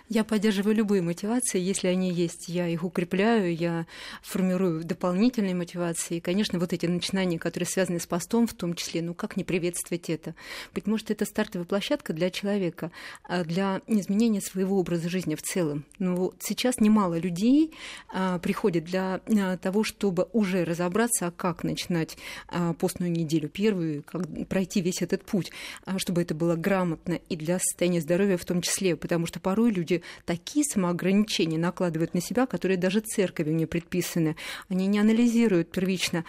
Я 0.08 0.24
поддерживаю 0.24 0.74
любые 0.74 1.02
мотивации, 1.02 1.60
если 1.60 1.88
они 1.88 2.10
есть. 2.10 2.48
Я 2.48 2.66
их 2.68 2.82
укрепляю, 2.82 3.54
я 3.54 3.86
формирую 4.22 4.82
дополнительные 4.84 5.54
мотивации. 5.54 6.16
И, 6.16 6.20
конечно, 6.20 6.58
вот 6.58 6.72
эти 6.72 6.86
начинания, 6.86 7.38
которые 7.38 7.66
связаны 7.66 8.00
с 8.00 8.06
постом, 8.06 8.46
в 8.46 8.54
том 8.54 8.74
числе, 8.74 9.02
ну 9.02 9.14
как 9.14 9.36
не 9.36 9.44
приветствовать 9.44 10.08
это? 10.08 10.34
Быть 10.74 10.86
может, 10.86 11.10
это 11.10 11.24
стартовая 11.24 11.66
площадка 11.66 12.12
для 12.12 12.30
человека, 12.30 12.90
а 13.24 13.44
для 13.44 13.82
изменения 13.86 14.40
своего 14.40 14.78
образа 14.78 15.08
жизни 15.08 15.34
в 15.34 15.42
целом. 15.42 15.84
Но 15.98 16.16
вот 16.16 16.36
сейчас 16.40 16.78
немало 16.78 17.18
людей 17.18 17.74
а, 18.08 18.38
приходит 18.38 18.84
для 18.84 19.20
а, 19.26 19.56
того, 19.58 19.84
чтобы 19.84 20.28
уже 20.32 20.64
разобраться, 20.64 21.26
а 21.26 21.30
как 21.30 21.64
начинать 21.64 22.16
а, 22.48 22.72
постную 22.72 23.12
неделю 23.12 23.48
первую, 23.48 24.02
как 24.04 24.22
пройти 24.48 24.80
весь 24.80 25.02
этот 25.02 25.22
путь, 25.24 25.52
а, 25.84 25.98
чтобы 25.98 26.22
это 26.22 26.34
было 26.34 26.56
грамотно 26.56 27.20
и 27.28 27.36
для 27.36 27.58
состояния 27.58 28.00
здоровья 28.00 28.38
в 28.38 28.44
том 28.44 28.62
числе, 28.62 28.96
потому 28.96 29.26
что 29.26 29.40
порой 29.40 29.67
порой 29.68 29.74
люди 29.74 30.02
такие 30.24 30.64
самоограничения 30.64 31.58
накладывают 31.58 32.14
на 32.14 32.20
себя, 32.20 32.46
которые 32.46 32.76
даже 32.76 33.00
церковью 33.00 33.54
не 33.54 33.66
предписаны. 33.66 34.36
Они 34.68 34.86
не 34.86 34.98
анализируют 34.98 35.70
первично, 35.70 36.24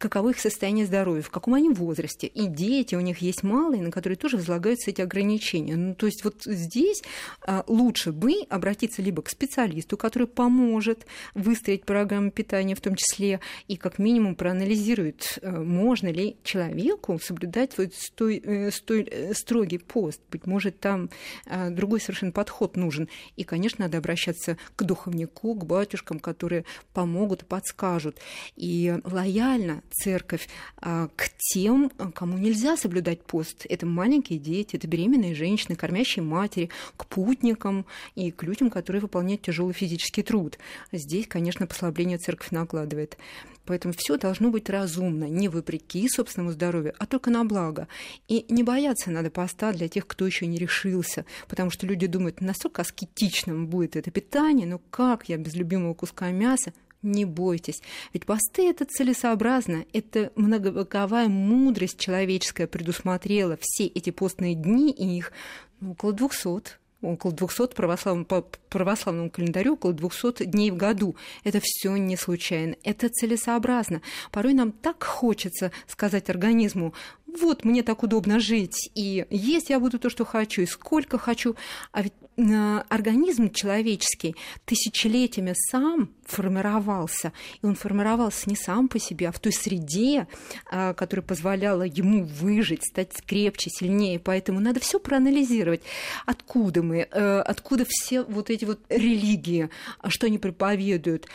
каково 0.00 0.30
их 0.30 0.40
состояние 0.40 0.86
здоровья, 0.86 1.22
в 1.22 1.30
каком 1.30 1.54
они 1.54 1.68
возрасте. 1.68 2.26
И 2.26 2.46
дети 2.46 2.94
у 2.94 3.00
них 3.00 3.18
есть 3.18 3.42
малые, 3.42 3.82
на 3.82 3.90
которые 3.90 4.16
тоже 4.16 4.38
возлагаются 4.38 4.90
эти 4.90 5.02
ограничения. 5.02 5.76
Ну, 5.76 5.94
то 5.94 6.06
есть 6.06 6.24
вот 6.24 6.42
здесь 6.44 7.02
а, 7.42 7.64
лучше 7.66 8.10
бы 8.10 8.32
обратиться 8.48 9.02
либо 9.02 9.20
к 9.20 9.28
специалисту, 9.28 9.98
который 9.98 10.26
поможет 10.26 11.06
выстроить 11.34 11.84
программу 11.84 12.30
питания 12.30 12.74
в 12.74 12.80
том 12.80 12.94
числе, 12.94 13.40
и 13.68 13.76
как 13.76 13.98
минимум 13.98 14.36
проанализирует, 14.36 15.38
э, 15.42 15.50
можно 15.50 16.08
ли 16.08 16.38
человеку 16.44 17.18
соблюдать 17.22 17.76
вот 17.76 17.94
стой, 17.94 18.42
э, 18.42 18.70
стой, 18.70 19.02
э, 19.02 19.34
строгий 19.34 19.78
пост. 19.78 20.20
Быть 20.30 20.46
может, 20.46 20.80
там 20.80 21.10
а, 21.46 21.68
другой 21.68 22.00
совершенно 22.00 22.32
подход 22.32 22.76
нужен. 22.76 23.08
И, 23.36 23.44
конечно, 23.44 23.84
надо 23.84 23.98
обращаться 23.98 24.56
к 24.76 24.82
духовнику, 24.82 25.54
к 25.54 25.66
батюшкам, 25.66 26.20
которые 26.20 26.64
помогут, 26.94 27.44
подскажут. 27.44 28.16
И 28.56 28.96
лояльно 29.04 29.82
церковь 29.90 30.48
а, 30.76 31.08
к 31.16 31.30
тем, 31.38 31.90
кому 32.14 32.38
нельзя 32.38 32.76
соблюдать 32.76 33.22
пост. 33.22 33.66
Это 33.68 33.86
маленькие 33.86 34.38
дети, 34.38 34.76
это 34.76 34.86
беременные 34.86 35.34
женщины, 35.34 35.76
кормящие 35.76 36.22
матери, 36.22 36.70
к 36.96 37.06
путникам 37.06 37.86
и 38.14 38.30
к 38.30 38.42
людям, 38.42 38.70
которые 38.70 39.02
выполняют 39.02 39.42
тяжелый 39.42 39.72
физический 39.72 40.22
труд. 40.22 40.58
Здесь, 40.92 41.26
конечно, 41.26 41.66
послабление 41.66 42.18
церковь 42.18 42.50
накладывает. 42.50 43.18
Поэтому 43.66 43.94
все 43.96 44.16
должно 44.16 44.50
быть 44.50 44.68
разумно, 44.68 45.24
не 45.24 45.48
вопреки 45.48 46.08
собственному 46.08 46.52
здоровью, 46.52 46.94
а 46.98 47.06
только 47.06 47.30
на 47.30 47.44
благо. 47.44 47.86
И 48.26 48.44
не 48.48 48.62
бояться 48.62 49.10
надо 49.10 49.30
поста 49.30 49.72
для 49.72 49.88
тех, 49.88 50.06
кто 50.06 50.26
еще 50.26 50.46
не 50.46 50.58
решился, 50.58 51.24
потому 51.46 51.70
что 51.70 51.86
люди 51.86 52.06
думают, 52.06 52.40
настолько 52.40 52.82
аскетичным 52.82 53.68
будет 53.68 53.96
это 53.96 54.10
питание, 54.10 54.66
ну 54.66 54.80
как 54.90 55.28
я 55.28 55.36
без 55.36 55.54
любимого 55.54 55.94
куска 55.94 56.30
мяса? 56.30 56.72
Не 57.02 57.24
бойтесь, 57.24 57.82
ведь 58.12 58.26
посты 58.26 58.68
это 58.68 58.84
целесообразно, 58.84 59.86
это 59.94 60.32
многовековая 60.36 61.28
мудрость 61.28 61.98
человеческая 61.98 62.66
предусмотрела 62.66 63.56
все 63.58 63.86
эти 63.86 64.10
постные 64.10 64.54
дни, 64.54 64.90
и 64.90 65.16
их 65.16 65.32
ну, 65.80 65.92
около 65.92 66.12
двухсот 66.12 66.78
около 67.02 67.32
200 67.32 67.74
православным, 67.74 68.24
по 68.24 68.42
православному 68.68 69.30
календарю, 69.30 69.74
около 69.74 69.92
200 69.92 70.44
дней 70.44 70.70
в 70.70 70.76
году. 70.76 71.16
Это 71.44 71.60
все 71.62 71.96
не 71.96 72.16
случайно, 72.16 72.76
это 72.82 73.08
целесообразно. 73.08 74.02
Порой 74.30 74.54
нам 74.54 74.72
так 74.72 75.02
хочется 75.02 75.72
сказать 75.86 76.28
организму, 76.28 76.94
вот 77.26 77.64
мне 77.64 77.82
так 77.82 78.02
удобно 78.02 78.40
жить, 78.40 78.90
и 78.94 79.26
есть 79.30 79.70
я 79.70 79.78
буду 79.78 79.98
то, 79.98 80.10
что 80.10 80.24
хочу, 80.24 80.62
и 80.62 80.66
сколько 80.66 81.16
хочу. 81.16 81.54
А 81.92 82.02
ведь 82.02 82.12
э, 82.36 82.82
организм 82.88 83.50
человеческий 83.50 84.34
тысячелетиями 84.64 85.54
сам 85.54 86.10
формировался, 86.30 87.32
и 87.62 87.66
он 87.66 87.74
формировался 87.74 88.48
не 88.48 88.56
сам 88.56 88.88
по 88.88 88.98
себе, 88.98 89.28
а 89.28 89.32
в 89.32 89.38
той 89.38 89.52
среде, 89.52 90.26
э, 90.70 90.94
которая 90.94 91.24
позволяла 91.24 91.82
ему 91.82 92.24
выжить, 92.24 92.84
стать 92.84 93.12
крепче, 93.26 93.70
сильнее. 93.70 94.18
Поэтому 94.18 94.60
надо 94.60 94.80
все 94.80 94.98
проанализировать, 94.98 95.82
откуда 96.26 96.82
мы, 96.82 97.08
э, 97.10 97.40
откуда 97.40 97.84
все 97.88 98.22
вот 98.22 98.50
эти 98.50 98.64
вот 98.64 98.80
религии, 98.88 99.68
что 100.08 100.26
они 100.26 100.38
проповедуют, 100.38 101.26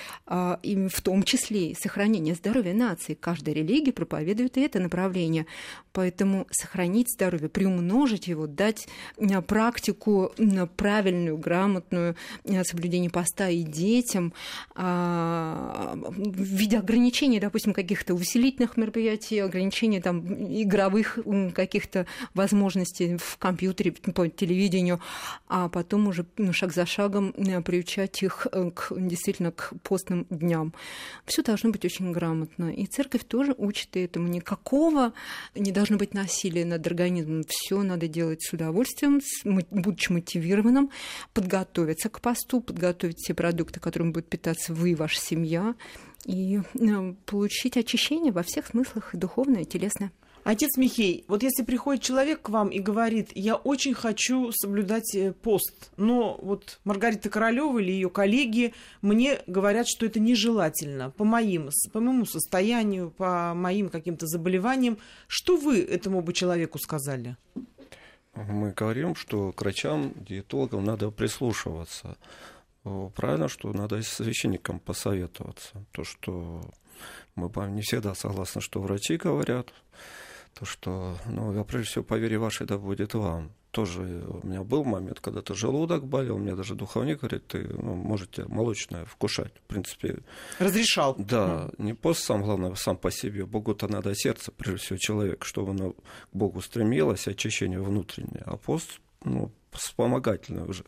и 0.64 0.88
в 0.92 1.02
том 1.02 1.24
числе 1.24 1.72
и 1.72 1.76
сохранение 1.76 2.36
здоровья 2.36 2.74
нации. 2.74 3.14
Каждая 3.14 3.56
религия 3.56 3.92
проповедует 3.92 4.58
и 4.58 4.62
это 4.62 4.80
направление. 4.80 5.46
Поэтому 5.96 6.46
сохранить 6.52 7.10
здоровье, 7.10 7.48
приумножить 7.48 8.28
его, 8.28 8.48
дать 8.48 8.88
э, 9.18 9.42
практику 9.42 10.34
правильную, 10.76 11.38
грамотную 11.38 12.16
э, 12.44 12.64
соблюдение 12.66 13.10
поста 13.10 13.50
и 13.50 13.64
детям 13.64 14.34
а, 14.76 14.85
в 14.86 16.42
виде 16.42 16.78
ограничений, 16.78 17.40
допустим, 17.40 17.74
каких-то 17.74 18.14
усилительных 18.14 18.78
мероприятий, 18.78 19.40
ограничений 19.40 20.02
там, 20.02 20.26
игровых 20.26 21.20
каких-то 21.54 22.06
возможностей 22.34 23.18
в 23.18 23.38
компьютере, 23.38 23.92
по 23.92 24.28
телевидению, 24.28 25.00
а 25.48 25.70
потом 25.70 26.08
уже 26.08 26.26
ну, 26.38 26.54
шаг 26.54 26.74
за 26.74 26.86
шагом 26.86 27.34
э, 27.38 27.62
приучать 27.62 28.22
их 28.24 28.48
к, 28.52 28.92
действительно 28.96 29.52
к 29.52 29.74
постным 29.84 30.26
дням. 30.30 30.74
Все 31.26 31.42
должно 31.42 31.72
быть 31.72 31.86
очень 31.86 32.12
грамотно. 32.12 32.72
И 32.72 32.86
церковь 32.86 33.24
тоже 33.24 33.56
учит 33.58 33.96
этому. 33.98 34.28
Никакого 34.28 35.14
не 35.56 35.72
должно 35.72 35.98
быть 35.98 36.14
насилие 36.14 36.66
над 36.66 36.86
организмом. 36.86 37.44
Все 37.48 37.82
надо 37.82 38.08
делать 38.08 38.44
с 38.44 38.54
удовольствием, 38.54 39.22
будучи 39.72 40.12
мотивированным, 40.12 40.92
подготовиться 41.34 42.10
к 42.10 42.22
посту, 42.22 42.62
подготовить 42.62 43.20
все 43.20 43.34
продукты, 43.34 43.80
которыми 43.80 44.12
будет 44.12 44.28
питаться 44.28 44.74
вы 44.76 44.92
и 44.92 44.96
ваша 44.96 45.20
семья, 45.20 45.76
и 46.26 46.60
э, 46.60 47.14
получить 47.26 47.78
очищение 47.78 48.32
во 48.32 48.44
всех 48.44 48.68
смыслах, 48.68 49.14
и 49.14 49.18
духовное, 49.18 49.62
и 49.62 49.66
телесное. 49.66 50.12
Отец 50.46 50.78
Михей, 50.78 51.26
вот 51.28 51.42
если 51.42 51.64
приходит 51.64 52.04
человек 52.04 52.44
к 52.44 52.50
вам 52.50 52.70
и 52.70 52.78
говорит, 52.78 53.32
я 53.34 53.56
очень 53.56 53.96
хочу 53.96 54.52
соблюдать 54.52 55.16
э, 55.16 55.34
пост, 55.34 55.90
но 55.98 56.38
вот 56.40 56.80
Маргарита 56.84 57.32
Королева 57.32 57.80
или 57.80 57.92
ее 57.92 58.12
коллеги 58.12 58.76
мне 59.02 59.40
говорят, 59.48 59.88
что 59.88 60.06
это 60.06 60.20
нежелательно 60.20 61.10
по, 61.10 61.24
моим, 61.24 61.72
по 61.92 62.00
моему 62.00 62.28
состоянию, 62.28 63.10
по 63.10 63.56
моим 63.56 63.90
каким-то 63.90 64.28
заболеваниям, 64.28 65.00
что 65.28 65.58
вы 65.58 65.82
этому 65.82 66.22
бы 66.22 66.32
человеку 66.32 66.78
сказали? 66.78 67.38
Мы 68.36 68.72
говорим, 68.72 69.16
что 69.16 69.52
к 69.52 69.62
врачам, 69.62 70.14
диетологам 70.16 70.84
надо 70.84 71.10
прислушиваться. 71.10 72.18
Правильно, 73.16 73.48
что 73.48 73.74
надо 73.74 74.02
с 74.02 74.08
священником 74.08 74.80
посоветоваться. 74.80 75.84
То, 75.92 76.04
что 76.04 76.62
мы 77.36 77.50
не 77.70 77.82
всегда 77.82 78.14
согласны, 78.14 78.62
что 78.62 78.80
врачи 78.80 79.18
говорят, 79.18 79.74
то, 80.54 80.66
что, 80.66 81.18
ну, 81.26 81.54
я 81.54 81.64
прежде 81.64 81.90
всего, 81.90 82.04
по 82.04 82.16
вере 82.16 82.38
вашей, 82.38 82.68
да 82.68 82.78
будет 82.78 83.14
вам. 83.14 83.52
Тоже 83.72 84.02
у 84.02 84.48
меня 84.48 84.64
был 84.64 84.86
момент, 84.86 85.20
когда 85.20 85.42
то 85.42 85.54
желудок 85.54 86.08
болел, 86.08 86.38
мне 86.38 86.56
даже 86.56 86.76
духовник 86.76 87.20
говорит, 87.20 87.48
ты 87.48 87.68
ну, 87.68 87.96
можете 87.96 88.46
молочное 88.46 89.04
вкушать, 89.04 89.52
в 89.54 89.68
принципе. 89.68 90.20
Разрешал. 90.60 91.16
Да, 91.18 91.72
не 91.78 91.94
пост 91.94 92.24
сам, 92.24 92.42
главное, 92.42 92.74
сам 92.76 92.96
по 92.96 93.12
себе. 93.12 93.46
Богу-то 93.46 93.90
надо 93.90 94.16
сердце, 94.16 94.54
прежде 94.54 94.86
всего, 94.86 94.98
человек, 94.98 95.44
чтобы 95.44 95.72
оно 95.72 95.92
к 95.92 95.98
Богу 96.32 96.62
стремилось, 96.62 97.28
очищение 97.28 97.82
внутреннее, 97.82 98.44
а 98.46 98.56
пост, 98.56 99.02
ну, 99.26 99.52
вспомогательное 99.72 100.64
уже. 100.64 100.86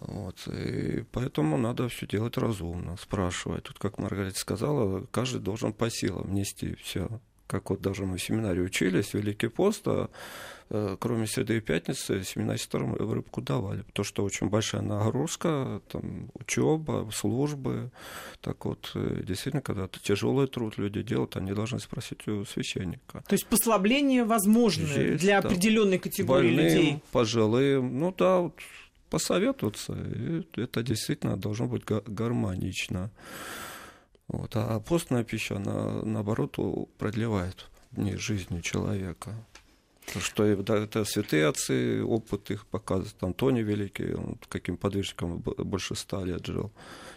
Вот, 0.00 0.46
и 0.46 1.04
поэтому 1.12 1.56
надо 1.56 1.88
все 1.88 2.06
делать 2.06 2.36
разумно, 2.36 2.96
спрашивать. 2.96 3.64
Тут, 3.64 3.78
как 3.78 3.98
Маргарита 3.98 4.38
сказала, 4.38 5.06
каждый 5.10 5.40
должен 5.40 5.72
по 5.72 5.90
силам 5.90 6.32
нести 6.34 6.76
все 6.76 7.20
как 7.48 7.70
вот 7.70 7.80
даже 7.80 8.04
мы 8.04 8.18
в 8.18 8.22
семинаре 8.22 8.62
учились, 8.62 9.14
Великий 9.14 9.48
пост, 9.48 9.88
а 9.88 10.10
э, 10.68 10.96
кроме 11.00 11.26
среды 11.26 11.56
и 11.56 11.60
пятницы, 11.60 12.22
семинаристам 12.22 12.94
рыбку 12.94 13.40
давали, 13.40 13.82
потому 13.82 14.04
что 14.04 14.22
очень 14.22 14.48
большая 14.48 14.82
нагрузка, 14.82 15.80
там, 15.88 16.30
учеба, 16.34 17.08
службы. 17.12 17.90
Так 18.42 18.66
вот, 18.66 18.92
э, 18.94 19.22
действительно, 19.26 19.62
когда 19.62 19.86
это 19.86 19.98
тяжелый 19.98 20.46
труд 20.46 20.76
люди 20.76 21.02
делают, 21.02 21.36
они 21.36 21.52
должны 21.52 21.80
спросить 21.80 22.28
у 22.28 22.44
священника. 22.44 23.24
То 23.26 23.32
есть 23.32 23.46
послабление 23.46 24.24
возможно 24.24 24.86
Есть, 24.86 25.22
для 25.22 25.40
да. 25.40 25.48
определенной 25.48 25.98
категории 25.98 26.48
Больным, 26.48 26.64
людей? 26.64 27.02
пожилым, 27.12 27.98
ну 27.98 28.14
да, 28.16 28.40
вот, 28.40 28.54
посоветоваться, 29.10 29.94
и 29.94 30.46
это 30.56 30.82
действительно 30.82 31.36
должно 31.36 31.66
быть 31.66 31.84
гармонично. 31.84 33.10
Вот. 34.28 34.52
А 34.54 34.78
постная 34.80 35.24
пища, 35.24 35.56
она, 35.56 36.02
наоборот, 36.02 36.56
продлевает 36.98 37.66
дни 37.92 38.16
жизни 38.16 38.60
человека. 38.60 39.34
То, 40.12 40.20
что 40.20 40.44
это 40.44 41.04
святые 41.04 41.46
отцы, 41.46 42.02
опыт 42.02 42.50
их 42.50 42.66
показывает. 42.66 43.22
Антоний 43.22 43.62
Великий, 43.62 44.14
он 44.14 44.38
каким 44.48 44.76
подвижником 44.76 45.38
больше 45.38 45.94
ста 45.94 46.24
лет 46.24 46.46
жил. 46.46 46.70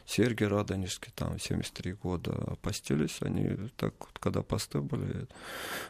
Сергий 0.06 0.48
Радонежский, 0.48 1.12
там, 1.16 1.40
73 1.40 1.94
года. 1.94 2.58
Постились 2.62 3.18
они 3.22 3.70
так, 3.78 3.94
когда 4.20 4.42
посты 4.42 4.82
были. 4.82 5.28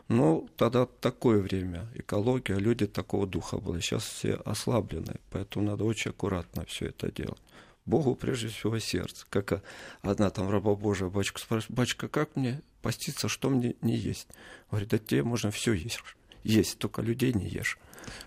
Ну, 0.07 0.49
тогда 0.57 0.85
такое 0.85 1.39
время, 1.39 1.87
экология, 1.95 2.55
люди 2.55 2.87
такого 2.87 3.27
духа 3.27 3.57
были. 3.57 3.79
Сейчас 3.79 4.03
все 4.03 4.35
ослаблены, 4.45 5.15
поэтому 5.29 5.65
надо 5.65 5.83
очень 5.83 6.11
аккуратно 6.11 6.65
все 6.65 6.87
это 6.87 7.11
делать. 7.11 7.41
Богу 7.85 8.15
прежде 8.15 8.47
всего 8.47 8.77
сердце. 8.79 9.25
Как 9.29 9.63
одна 10.01 10.29
там 10.29 10.49
раба 10.49 10.75
Божия 10.75 11.09
батюшка 11.09 11.39
спрашивает, 11.39 11.75
батюшка, 11.75 12.07
как 12.07 12.35
мне 12.35 12.61
поститься, 12.81 13.27
что 13.27 13.49
мне 13.49 13.75
не 13.81 13.95
есть? 13.95 14.27
Говорит, 14.69 14.89
да 14.89 14.97
тебе 14.97 15.23
можно 15.23 15.51
все 15.51 15.73
есть. 15.73 15.99
Есть, 16.43 16.77
только 16.77 17.01
людей 17.01 17.33
не 17.33 17.47
ешь. 17.47 17.77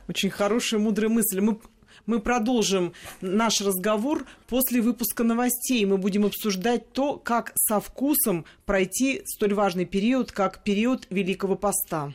Очень 0.08 0.30
хорошая, 0.30 0.80
мудрая 0.80 1.10
мысль. 1.10 1.40
Мы 1.40 1.58
мы 2.06 2.20
продолжим 2.20 2.92
наш 3.20 3.60
разговор 3.60 4.26
после 4.46 4.80
выпуска 4.80 5.24
новостей. 5.24 5.84
Мы 5.84 5.98
будем 5.98 6.24
обсуждать 6.24 6.92
то, 6.92 7.16
как 7.16 7.52
со 7.56 7.80
вкусом 7.80 8.44
пройти 8.66 9.22
столь 9.24 9.54
важный 9.54 9.84
период, 9.84 10.32
как 10.32 10.62
период 10.62 11.06
Великого 11.10 11.56
Поста. 11.56 12.12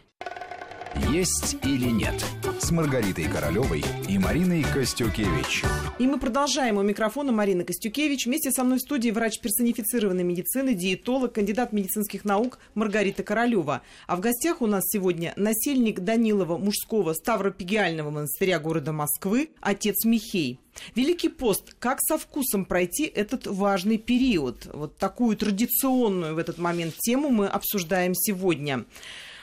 Есть 1.12 1.58
или 1.63 1.89
нет? 1.89 2.25
С 2.60 2.72
Маргаритой 2.72 3.24
Королевой 3.24 3.84
и 4.10 4.20
Мариной 4.20 4.63
Костюкевич. 4.63 5.63
И 5.98 6.06
мы 6.06 6.20
продолжаем. 6.20 6.78
У 6.78 6.82
микрофона 6.82 7.32
Марина 7.32 7.63
Костюкевич. 7.63 8.25
Вместе 8.25 8.51
со 8.51 8.66
мной 8.66 8.80
в 8.80 8.82
студии 8.82 9.12
врач 9.12 9.39
персонифицированной 9.39 10.25
медицины, 10.25 10.74
диетолог, 10.74 11.34
кандидат 11.34 11.72
медицинских 11.72 12.25
наук 12.25 12.60
Маргарита 12.75 13.24
Королева. 13.24 13.82
А 14.08 14.18
в 14.18 14.20
гостях 14.20 14.62
у 14.62 14.68
нас 14.68 14.84
сегодня 14.88 15.34
насельник 15.38 16.01
Данилова 16.01 16.58
мужского 16.58 17.13
Ставропигиального 17.13 18.12
монастыря 18.12 18.60
города 18.60 18.92
Москвы, 18.92 19.51
отец 19.62 20.04
Михей. 20.04 20.60
Великий 20.96 21.30
пост. 21.30 21.75
Как 21.80 22.00
со 22.01 22.18
вкусом 22.18 22.66
пройти 22.66 23.06
этот 23.06 23.48
важный 23.48 23.98
период? 23.98 24.68
Вот 24.74 24.98
такую 24.98 25.38
традиционную 25.38 26.36
в 26.36 26.38
этот 26.38 26.58
момент 26.58 26.96
тему 27.00 27.30
мы 27.30 27.48
обсуждаем 27.48 28.13
сегодня. 28.13 28.86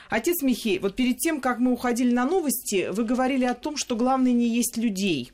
Отец 0.09 0.41
Михей, 0.41 0.79
вот 0.79 0.95
перед 0.95 1.17
тем, 1.17 1.41
как 1.41 1.59
мы 1.59 1.71
уходили 1.71 2.13
на 2.13 2.25
новости, 2.25 2.89
вы 2.91 3.03
говорили 3.03 3.45
о 3.45 3.53
том, 3.53 3.77
что 3.77 3.95
главное 3.95 4.31
не 4.31 4.47
есть 4.47 4.77
людей. 4.77 5.31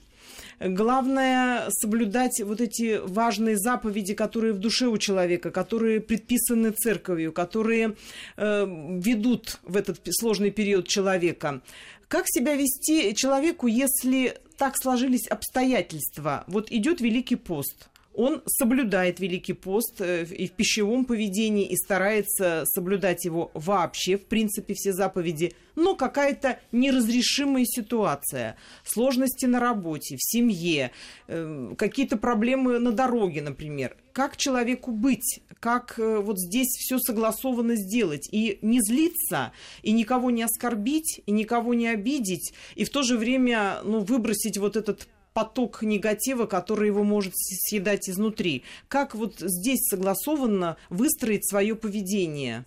Главное 0.59 1.65
соблюдать 1.69 2.41
вот 2.41 2.61
эти 2.61 3.01
важные 3.03 3.57
заповеди, 3.57 4.13
которые 4.13 4.53
в 4.53 4.59
душе 4.59 4.87
у 4.87 4.97
человека, 4.97 5.51
которые 5.51 5.99
предписаны 5.99 6.71
церковью, 6.71 7.33
которые 7.33 7.95
э, 8.37 8.65
ведут 8.65 9.59
в 9.63 9.75
этот 9.75 9.99
сложный 10.11 10.51
период 10.51 10.87
человека. 10.87 11.61
Как 12.07 12.25
себя 12.27 12.55
вести 12.55 13.13
человеку, 13.15 13.67
если 13.67 14.37
так 14.57 14.77
сложились 14.77 15.27
обстоятельства? 15.27 16.43
Вот 16.47 16.71
идет 16.71 17.01
Великий 17.01 17.35
пост– 17.35 17.89
он 18.13 18.43
соблюдает 18.45 19.19
Великий 19.19 19.53
пост 19.53 19.99
э, 19.99 20.25
и 20.25 20.47
в 20.47 20.51
пищевом 20.51 21.05
поведении, 21.05 21.65
и 21.65 21.75
старается 21.75 22.63
соблюдать 22.65 23.25
его 23.25 23.51
вообще, 23.53 24.17
в 24.17 24.25
принципе, 24.25 24.73
все 24.73 24.93
заповеди, 24.93 25.53
но 25.75 25.95
какая-то 25.95 26.59
неразрешимая 26.71 27.65
ситуация, 27.65 28.57
сложности 28.83 29.45
на 29.45 29.59
работе, 29.59 30.17
в 30.17 30.23
семье, 30.23 30.91
э, 31.27 31.73
какие-то 31.77 32.17
проблемы 32.17 32.79
на 32.79 32.91
дороге, 32.91 33.41
например. 33.41 33.97
Как 34.11 34.37
человеку 34.37 34.91
быть? 34.91 35.41
Как 35.59 35.97
э, 35.97 36.19
вот 36.19 36.39
здесь 36.39 36.67
все 36.77 36.99
согласованно 36.99 37.75
сделать? 37.75 38.29
И 38.31 38.59
не 38.61 38.79
злиться, 38.81 39.51
и 39.81 39.91
никого 39.91 40.29
не 40.29 40.43
оскорбить, 40.43 41.21
и 41.25 41.31
никого 41.31 41.73
не 41.73 41.87
обидеть, 41.87 42.53
и 42.75 42.85
в 42.85 42.89
то 42.89 43.01
же 43.01 43.17
время 43.17 43.79
ну, 43.83 44.01
выбросить 44.01 44.57
вот 44.59 44.75
этот 44.75 45.07
поток 45.33 45.81
негатива, 45.81 46.45
который 46.45 46.87
его 46.87 47.03
может 47.03 47.33
съедать 47.35 48.09
изнутри. 48.09 48.63
Как 48.87 49.15
вот 49.15 49.35
здесь 49.39 49.81
согласованно 49.89 50.77
выстроить 50.89 51.47
свое 51.47 51.75
поведение? 51.75 52.65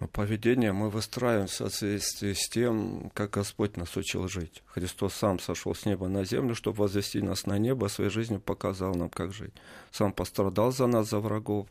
Ну, 0.00 0.08
поведение 0.08 0.72
мы 0.72 0.90
выстраиваем 0.90 1.46
в 1.46 1.52
соответствии 1.52 2.32
с 2.32 2.48
тем, 2.48 3.10
как 3.14 3.30
Господь 3.30 3.76
нас 3.76 3.96
учил 3.96 4.28
жить. 4.28 4.62
Христос 4.66 5.14
сам 5.14 5.38
сошел 5.38 5.74
с 5.74 5.86
неба 5.86 6.08
на 6.08 6.24
землю, 6.24 6.54
чтобы 6.54 6.78
возвести 6.78 7.22
нас 7.22 7.46
на 7.46 7.58
небо, 7.58 7.86
своей 7.86 8.10
жизнью 8.10 8.40
показал 8.40 8.94
нам, 8.94 9.08
как 9.08 9.32
жить. 9.32 9.54
Сам 9.92 10.12
пострадал 10.12 10.72
за 10.72 10.86
нас, 10.86 11.08
за 11.08 11.20
врагов, 11.20 11.68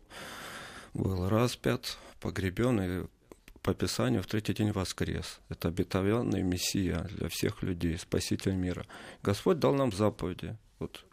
был 0.94 1.28
распят, 1.28 1.98
погребен 2.20 2.82
и 2.82 3.06
по 3.64 3.74
Писанию 3.74 4.22
в 4.22 4.28
третий 4.28 4.54
день 4.54 4.72
воскрес. 4.72 5.40
Это 5.50 5.70
обетованный 5.70 6.44
Мессия 6.44 7.08
для 7.18 7.30
всех 7.30 7.64
людей, 7.64 7.98
Спаситель 7.98 8.54
мира. 8.54 8.86
Господь 9.24 9.60
дал 9.60 9.74
нам 9.74 9.92
заповеди. 9.92 10.58
Вот 10.80 11.06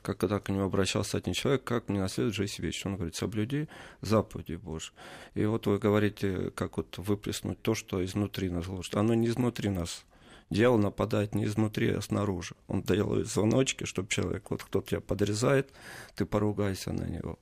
как 0.00 0.16
когда 0.16 0.40
к 0.40 0.48
нему 0.48 0.62
обращался 0.62 1.18
один 1.18 1.34
человек, 1.34 1.64
как 1.64 1.90
мне 1.90 2.00
наследовать 2.00 2.34
жизнь 2.34 2.62
вечную. 2.62 2.94
Он 2.94 2.96
говорит, 2.96 3.14
соблюди 3.14 3.68
заповеди 4.00 4.54
Божьи. 4.54 4.92
И 5.34 5.44
вот 5.44 5.66
вы 5.66 5.78
говорите, 5.78 6.50
как 6.52 6.78
вот 6.78 6.96
выплеснуть 6.96 7.60
то, 7.60 7.74
что 7.74 8.02
изнутри 8.02 8.48
нас 8.48 8.66
ложит. 8.68 8.96
Оно 8.96 9.12
не 9.12 9.26
изнутри 9.26 9.68
нас. 9.68 10.06
Дьявол 10.48 10.78
нападает 10.78 11.34
не 11.34 11.44
изнутри, 11.44 11.90
а 11.90 12.00
снаружи. 12.00 12.54
Он 12.68 12.80
делает 12.82 13.26
звоночки, 13.26 13.84
чтобы 13.84 14.08
человек, 14.08 14.50
вот 14.50 14.62
кто-то 14.64 14.88
тебя 14.88 15.00
подрезает, 15.02 15.70
ты 16.14 16.24
поругайся 16.24 16.90
на 16.90 17.04
него. 17.04 17.38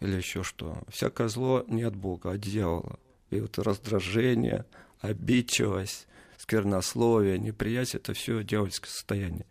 Или 0.00 0.16
еще 0.16 0.42
что. 0.42 0.82
Всякое 0.88 1.28
зло 1.28 1.64
не 1.68 1.84
от 1.84 1.94
Бога, 1.94 2.30
а 2.30 2.34
от 2.34 2.40
дьявола 2.40 2.98
и 3.30 3.40
вот 3.40 3.58
раздражение, 3.58 4.64
обидчивость, 5.00 6.06
сквернословие, 6.38 7.38
неприятие– 7.38 8.00
это 8.02 8.14
все 8.14 8.42
дьявольское 8.42 8.90
состояние. 8.90 9.46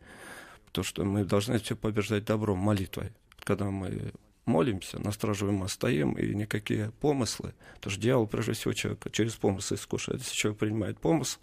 То, 0.72 0.84
что 0.84 1.03
мы 1.03 1.25
должны 1.25 1.60
все 1.60 1.75
побеждать 1.75 2.25
добром, 2.25 2.60
молитвой. 2.60 3.12
Когда 3.39 3.65
мы 3.65 4.12
молимся, 4.46 5.00
на 5.00 5.12
страже 5.12 5.46
мы 5.46 5.69
стоим, 5.69 6.13
и 6.13 6.34
никакие 6.34 6.91
помыслы, 7.00 7.53
потому 7.75 7.91
что 7.91 8.01
дьявол, 8.01 8.27
прежде 8.27 8.53
всего, 8.53 8.74
человека 8.74 9.10
через 9.10 9.36
помыслы 9.36 9.75
искушает. 9.75 10.22
Если 10.22 10.36
человек 10.36 10.60
принимает 10.60 11.00
помысл, 11.00 11.39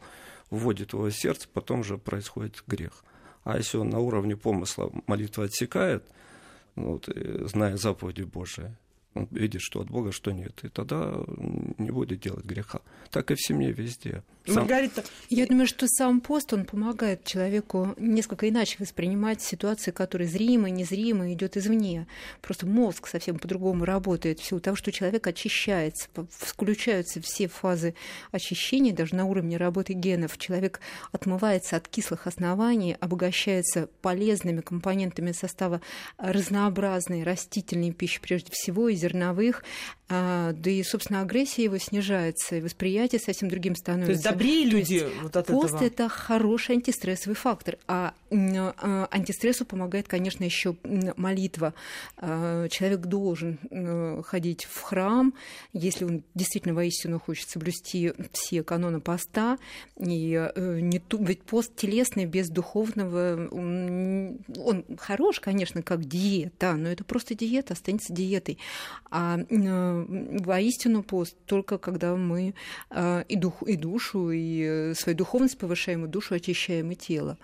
вводит 0.50 0.92
в 0.92 0.96
его 0.96 1.10
сердце, 1.10 1.48
потом 1.52 1.84
же 1.84 1.98
происходит 1.98 2.62
грех. 2.66 3.04
А 3.44 3.58
если 3.58 3.76
он 3.76 3.90
на 3.90 3.98
уровне 3.98 4.36
помысла 4.36 4.90
молитвы 5.06 5.44
отсекает, 5.44 6.04
ну 6.76 6.92
вот, 6.92 7.08
зная 7.50 7.76
заповеди 7.76 8.22
Божии, 8.22 8.74
он 9.14 9.28
видит, 9.30 9.60
что 9.62 9.80
от 9.80 9.88
Бога, 9.88 10.12
что 10.12 10.32
нет. 10.32 10.52
И 10.62 10.68
тогда 10.68 11.14
не 11.78 11.90
будет 11.90 12.20
делать 12.20 12.44
греха. 12.44 12.80
Так 13.10 13.30
и 13.30 13.34
в 13.34 13.40
семье 13.40 13.72
везде. 13.72 14.22
Сам... 14.46 14.56
Маргарита, 14.56 15.04
я 15.30 15.46
думаю, 15.46 15.66
что 15.66 15.86
сам 15.88 16.20
пост, 16.20 16.52
он 16.52 16.66
помогает 16.66 17.24
человеку 17.24 17.94
несколько 17.96 18.48
иначе 18.48 18.76
воспринимать 18.78 19.40
ситуации, 19.40 19.90
которые 19.90 20.28
зримо, 20.28 20.68
незримо 20.68 21.32
идет 21.32 21.56
извне. 21.56 22.06
Просто 22.42 22.66
мозг 22.66 23.06
совсем 23.06 23.38
по-другому 23.38 23.86
работает 23.86 24.40
в 24.40 24.44
силу 24.44 24.60
того, 24.60 24.76
что 24.76 24.92
человек 24.92 25.26
очищается, 25.26 26.08
включаются 26.28 27.22
все 27.22 27.48
фазы 27.48 27.94
очищения, 28.32 28.92
даже 28.92 29.14
на 29.14 29.24
уровне 29.24 29.56
работы 29.56 29.94
генов. 29.94 30.36
Человек 30.36 30.80
отмывается 31.10 31.76
от 31.76 31.88
кислых 31.88 32.26
оснований, 32.26 32.96
обогащается 33.00 33.88
полезными 34.02 34.60
компонентами 34.60 35.32
состава 35.32 35.80
разнообразной 36.18 37.22
растительной 37.22 37.92
пищи, 37.92 38.20
прежде 38.20 38.50
всего, 38.52 38.90
и 38.90 38.96
зерновых, 39.04 39.62
а, 40.03 40.03
да 40.08 40.70
и, 40.70 40.82
собственно, 40.82 41.22
агрессия 41.22 41.64
его 41.64 41.78
снижается, 41.78 42.56
и 42.56 42.60
восприятие 42.60 43.20
совсем 43.20 43.48
другим 43.48 43.74
становится. 43.74 44.06
То 44.06 44.12
есть 44.12 44.24
добрее 44.24 44.70
То 44.70 44.76
люди 44.76 45.06
вот 45.22 45.36
от 45.36 45.46
пост 45.46 45.74
этого? 45.74 45.86
это 45.86 46.08
хороший 46.08 46.76
антистрессовый 46.76 47.36
фактор, 47.36 47.78
а, 47.86 48.12
а 48.30 49.08
антистрессу 49.10 49.64
помогает, 49.64 50.06
конечно, 50.06 50.44
еще 50.44 50.76
молитва. 51.16 51.72
А, 52.18 52.68
человек 52.68 53.00
должен 53.00 53.58
ходить 54.24 54.64
в 54.64 54.80
храм, 54.82 55.32
если 55.72 56.04
он 56.04 56.22
действительно 56.34 56.74
воистину 56.74 57.18
хочет 57.18 57.48
соблюсти 57.48 58.12
все 58.32 58.62
каноны 58.62 59.00
поста, 59.00 59.58
и 59.96 60.50
э, 60.54 60.80
не 60.80 60.98
ту, 60.98 61.22
ведь 61.22 61.42
пост 61.42 61.74
телесный 61.76 62.26
без 62.26 62.48
духовного, 62.50 63.48
он 63.50 64.84
хорош, 64.98 65.40
конечно, 65.40 65.82
как 65.82 66.04
диета, 66.04 66.74
но 66.74 66.88
это 66.88 67.04
просто 67.04 67.34
диета, 67.34 67.72
останется 67.72 68.12
диетой. 68.12 68.58
А 69.10 69.38
воистину 70.44 71.02
пост 71.02 71.36
только 71.46 71.78
когда 71.78 72.16
мы 72.16 72.54
а, 72.90 73.20
и, 73.28 73.36
дух, 73.36 73.62
и 73.62 73.76
душу, 73.76 74.30
и 74.30 74.62
э, 74.62 74.94
свою 74.94 75.16
духовность 75.16 75.58
повышаем, 75.58 76.04
и 76.04 76.08
душу 76.08 76.34
очищаем, 76.34 76.90
и 76.90 76.94
тело. 76.94 77.38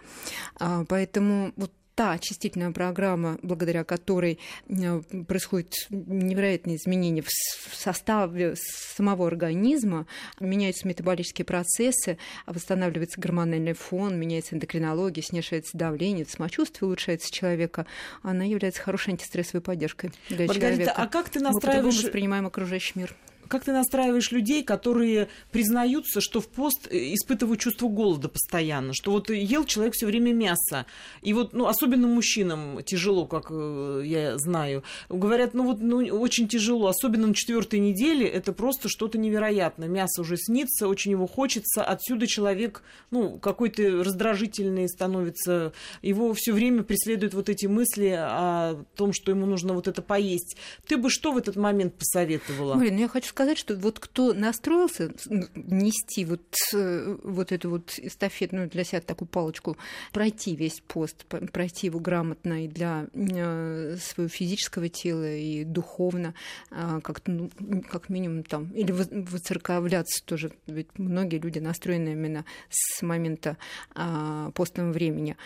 А, 0.58 0.84
поэтому 0.88 1.52
вот 1.56 1.72
та 2.00 2.12
очистительная 2.12 2.70
программа, 2.70 3.38
благодаря 3.42 3.84
которой 3.84 4.38
э, 4.70 5.02
происходят 5.28 5.74
невероятные 5.90 6.76
изменения 6.76 7.20
в 7.20 7.74
составе 7.74 8.54
самого 8.56 9.26
организма, 9.26 10.06
меняются 10.40 10.88
метаболические 10.88 11.44
процессы, 11.44 12.16
восстанавливается 12.46 13.20
гормональный 13.20 13.74
фон, 13.74 14.18
меняется 14.18 14.54
эндокринология, 14.54 15.22
снижается 15.22 15.76
давление, 15.76 16.24
самочувствие 16.24 16.86
улучшается 16.86 17.30
человека, 17.30 17.84
она 18.22 18.44
является 18.44 18.80
хорошей 18.80 19.10
антистрессовой 19.10 19.60
поддержкой 19.60 20.10
для 20.30 20.46
Маргарита, 20.46 20.76
человека. 20.76 20.94
а 20.96 21.06
как 21.06 21.28
ты 21.28 21.40
настраиваешь... 21.40 21.96
Мы 21.96 22.02
воспринимаем 22.04 22.46
окружающий 22.46 22.92
мир 22.94 23.14
как 23.50 23.64
ты 23.64 23.72
настраиваешь 23.72 24.30
людей, 24.30 24.62
которые 24.62 25.28
признаются, 25.50 26.20
что 26.20 26.40
в 26.40 26.46
пост 26.46 26.86
э, 26.88 27.14
испытывают 27.14 27.60
чувство 27.60 27.88
голода 27.88 28.28
постоянно, 28.28 28.94
что 28.94 29.10
вот 29.10 29.28
ел 29.28 29.64
человек 29.64 29.94
все 29.94 30.06
время 30.06 30.32
мясо, 30.32 30.86
и 31.20 31.32
вот, 31.32 31.52
ну, 31.52 31.66
особенно 31.66 32.06
мужчинам 32.06 32.82
тяжело, 32.84 33.26
как 33.26 33.48
э, 33.50 34.02
я 34.04 34.38
знаю, 34.38 34.84
говорят, 35.08 35.52
ну 35.52 35.64
вот, 35.64 35.80
ну, 35.80 35.98
очень 35.98 36.46
тяжело, 36.46 36.86
особенно 36.86 37.26
на 37.26 37.34
четвертой 37.34 37.80
неделе, 37.80 38.26
это 38.26 38.52
просто 38.52 38.88
что-то 38.88 39.18
невероятное, 39.18 39.88
мясо 39.88 40.20
уже 40.20 40.36
снится, 40.36 40.86
очень 40.86 41.10
его 41.10 41.26
хочется, 41.26 41.82
отсюда 41.82 42.28
человек, 42.28 42.82
ну, 43.10 43.38
какой-то 43.38 44.04
раздражительный 44.04 44.88
становится, 44.88 45.72
его 46.02 46.32
все 46.34 46.52
время 46.52 46.84
преследуют 46.84 47.34
вот 47.34 47.48
эти 47.48 47.66
мысли 47.66 48.16
о 48.16 48.84
том, 48.94 49.12
что 49.12 49.32
ему 49.32 49.46
нужно 49.46 49.72
вот 49.72 49.88
это 49.88 50.02
поесть. 50.02 50.56
Ты 50.86 50.96
бы 50.96 51.10
что 51.10 51.32
в 51.32 51.36
этот 51.36 51.56
момент 51.56 51.94
посоветовала? 51.94 52.76
Блин, 52.76 52.94
ну 52.94 53.00
я 53.00 53.08
хочу 53.08 53.28
сказать, 53.28 53.39
что 53.57 53.76
вот 53.76 53.98
кто 53.98 54.33
настроился 54.35 55.12
нести 55.55 56.24
вот, 56.24 56.42
э, 56.72 57.16
вот 57.22 57.53
эту 57.53 57.70
вот 57.70 57.98
эстафетную 57.98 58.68
для 58.68 58.85
себя 58.85 59.00
такую 59.00 59.29
палочку, 59.29 59.76
пройти 60.12 60.55
весь 60.57 60.81
пост, 60.87 61.24
пройти 61.26 61.87
его 61.87 61.98
грамотно 62.00 62.64
и 62.64 62.68
для 62.68 63.07
э, 63.12 63.96
своего 64.00 64.29
физического 64.29 64.88
тела, 64.88 65.35
и 65.35 65.64
духовно, 65.64 66.35
а, 66.70 67.00
как, 67.00 67.22
ну, 67.26 67.50
как 67.90 68.09
минимум 68.09 68.42
там, 68.42 68.70
или 68.72 68.92
воцерковляться 68.92 70.24
тоже, 70.24 70.53
ведь 70.66 70.98
многие 70.98 71.38
люди 71.38 71.59
настроены 71.59 72.11
именно 72.11 72.44
с 72.68 73.03
момента 73.03 73.57
а, 73.94 74.50
постного 74.53 74.92
времени. 74.92 75.37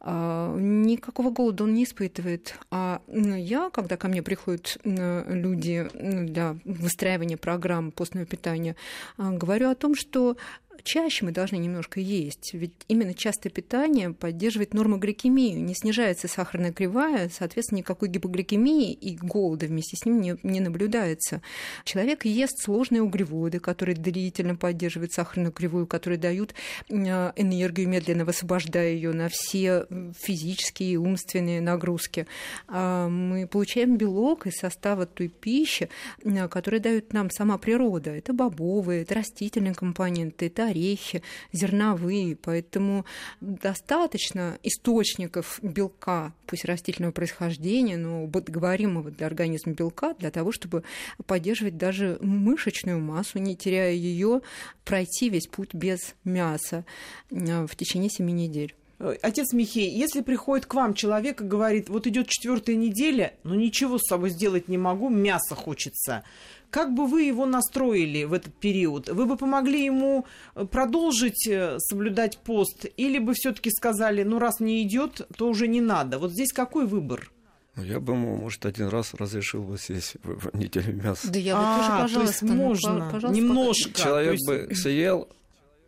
А, 0.00 0.54
никакого 0.56 1.30
голода 1.30 1.64
он 1.64 1.74
не 1.74 1.84
испытывает. 1.84 2.54
А 2.70 3.00
я, 3.08 3.70
когда 3.70 3.96
ко 3.96 4.08
мне 4.08 4.22
приходят 4.22 4.78
люди 4.84 5.88
для 5.94 6.56
выстраивания 6.64 7.36
программ 7.38 7.90
постного 7.90 8.26
питания, 8.26 8.76
а, 9.16 9.30
говорю 9.30 9.70
о 9.70 9.74
том, 9.74 9.94
что 9.94 10.36
чаще 10.82 11.24
мы 11.24 11.32
должны 11.32 11.56
немножко 11.56 12.00
есть. 12.00 12.50
Ведь 12.52 12.72
именно 12.88 13.14
частое 13.14 13.50
питание 13.50 14.12
поддерживает 14.12 14.74
норму 14.74 14.98
гликемии, 14.98 15.52
не 15.52 15.74
снижается 15.74 16.28
сахарная 16.28 16.72
кривая, 16.72 17.28
соответственно, 17.28 17.78
никакой 17.78 18.08
гипогликемии 18.08 18.92
и 18.92 19.16
голода 19.16 19.66
вместе 19.66 19.96
с 19.96 20.04
ним 20.04 20.20
не, 20.20 20.36
не 20.42 20.60
наблюдается. 20.60 21.42
Человек 21.84 22.24
ест 22.24 22.62
сложные 22.62 23.02
углеводы, 23.02 23.58
которые 23.58 23.96
длительно 23.96 24.56
поддерживают 24.56 25.12
сахарную 25.12 25.52
кривую, 25.52 25.86
которые 25.86 26.18
дают 26.18 26.54
э, 26.88 26.94
энергию, 26.94 27.88
медленно 27.88 28.24
высвобождая 28.24 28.92
ее 28.92 29.12
на 29.12 29.28
все 29.28 29.86
физические 30.18 30.92
и 30.92 30.96
умственные 30.96 31.60
нагрузки. 31.60 32.26
А 32.66 33.08
мы 33.08 33.46
получаем 33.46 33.96
белок 33.96 34.46
из 34.46 34.54
состава 34.56 35.06
той 35.06 35.28
пищи, 35.28 35.88
э, 36.24 36.48
которая 36.48 36.80
дает 36.80 37.12
нам 37.12 37.30
сама 37.30 37.58
природа. 37.58 38.10
Это 38.10 38.32
бобовые, 38.32 39.02
это 39.02 39.14
растительные 39.14 39.74
компоненты, 39.74 40.46
это 40.46 40.67
орехи, 40.68 41.22
зерновые. 41.52 42.36
Поэтому 42.36 43.04
достаточно 43.40 44.58
источников 44.62 45.58
белка, 45.62 46.32
пусть 46.46 46.64
растительного 46.64 47.12
происхождения, 47.12 47.96
но 47.96 48.26
говоримого 48.26 49.10
для 49.10 49.26
организма 49.26 49.72
белка, 49.72 50.14
для 50.14 50.30
того, 50.30 50.52
чтобы 50.52 50.84
поддерживать 51.26 51.76
даже 51.76 52.18
мышечную 52.20 53.00
массу, 53.00 53.38
не 53.38 53.56
теряя 53.56 53.92
ее, 53.92 54.40
пройти 54.84 55.28
весь 55.28 55.46
путь 55.46 55.74
без 55.74 56.14
мяса 56.24 56.84
э, 57.30 57.66
в 57.66 57.76
течение 57.76 58.10
семи 58.10 58.32
недель. 58.32 58.74
Э, 58.98 59.16
отец 59.22 59.52
Михей, 59.52 59.90
если 59.90 60.20
приходит 60.20 60.66
к 60.66 60.74
вам 60.74 60.94
человек 60.94 61.40
и 61.40 61.44
говорит, 61.44 61.88
вот 61.88 62.06
идет 62.06 62.28
четвертая 62.28 62.76
неделя, 62.76 63.34
но 63.44 63.54
ничего 63.54 63.98
с 63.98 64.06
собой 64.06 64.30
сделать 64.30 64.68
не 64.68 64.78
могу, 64.78 65.08
мясо 65.08 65.54
хочется, 65.54 66.24
как 66.70 66.92
бы 66.92 67.06
вы 67.06 67.22
его 67.22 67.46
настроили 67.46 68.24
в 68.24 68.32
этот 68.32 68.54
период? 68.54 69.08
Вы 69.08 69.26
бы 69.26 69.36
помогли 69.36 69.84
ему 69.84 70.26
э, 70.54 70.64
продолжить 70.64 71.46
э, 71.48 71.78
соблюдать 71.78 72.38
пост, 72.38 72.86
или 72.96 73.18
бы 73.18 73.34
все-таки 73.34 73.70
сказали, 73.70 74.22
ну 74.22 74.38
раз 74.38 74.60
не 74.60 74.82
идет, 74.82 75.26
то 75.36 75.48
уже 75.48 75.68
не 75.68 75.80
надо? 75.80 76.18
Вот 76.18 76.32
здесь 76.32 76.52
какой 76.52 76.86
выбор? 76.86 77.30
Ну, 77.76 77.84
я 77.84 78.00
бы 78.00 78.14
ему, 78.14 78.36
может, 78.36 78.66
один 78.66 78.88
раз 78.88 79.14
разрешил 79.14 79.62
бы 79.62 79.78
съесть 79.78 80.16
в, 80.24 80.50
в 80.50 80.56
неделю 80.56 81.00
мясо. 81.00 81.30
Да 81.30 81.38
я 81.38 81.54
бы 81.54 81.62
а, 81.62 81.76
тоже, 81.76 82.02
пожалуйста, 82.02 82.40
то 82.40 82.46
есть 82.46 82.56
можно, 82.56 82.92
ну, 82.92 83.10
пожалуйста, 83.12 83.40
немножко. 83.40 84.00
Человек 84.00 84.32
есть... 84.32 84.46
бы 84.48 84.74
съел, 84.74 85.28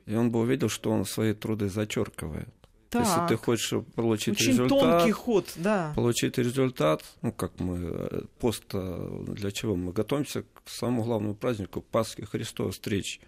и 0.07 0.14
он 0.14 0.31
бы 0.31 0.38
увидел, 0.38 0.68
что 0.68 0.92
он 0.92 1.05
свои 1.05 1.35
труды 1.35 1.68
зачеркивает. 1.68 2.49
Так. 2.90 3.07
Если 3.07 3.29
ты 3.29 3.37
хочешь 3.37 3.85
получить 3.94 4.35
Очень 4.35 4.48
результат, 4.48 4.81
тонкий 4.81 5.12
ход, 5.12 5.53
да. 5.55 5.92
получить 5.94 6.38
результат, 6.38 7.05
ну 7.22 7.31
как 7.31 7.53
мы 7.61 7.79
э, 7.79 8.22
пост 8.40 8.64
для 8.68 9.53
чего 9.53 9.76
мы 9.76 9.92
готовимся 9.92 10.42
к 10.42 10.68
самому 10.68 11.05
главному 11.05 11.35
празднику 11.37 11.83
Пасхи 11.83 12.24
Христова 12.24 12.72
встречи. 12.72 13.20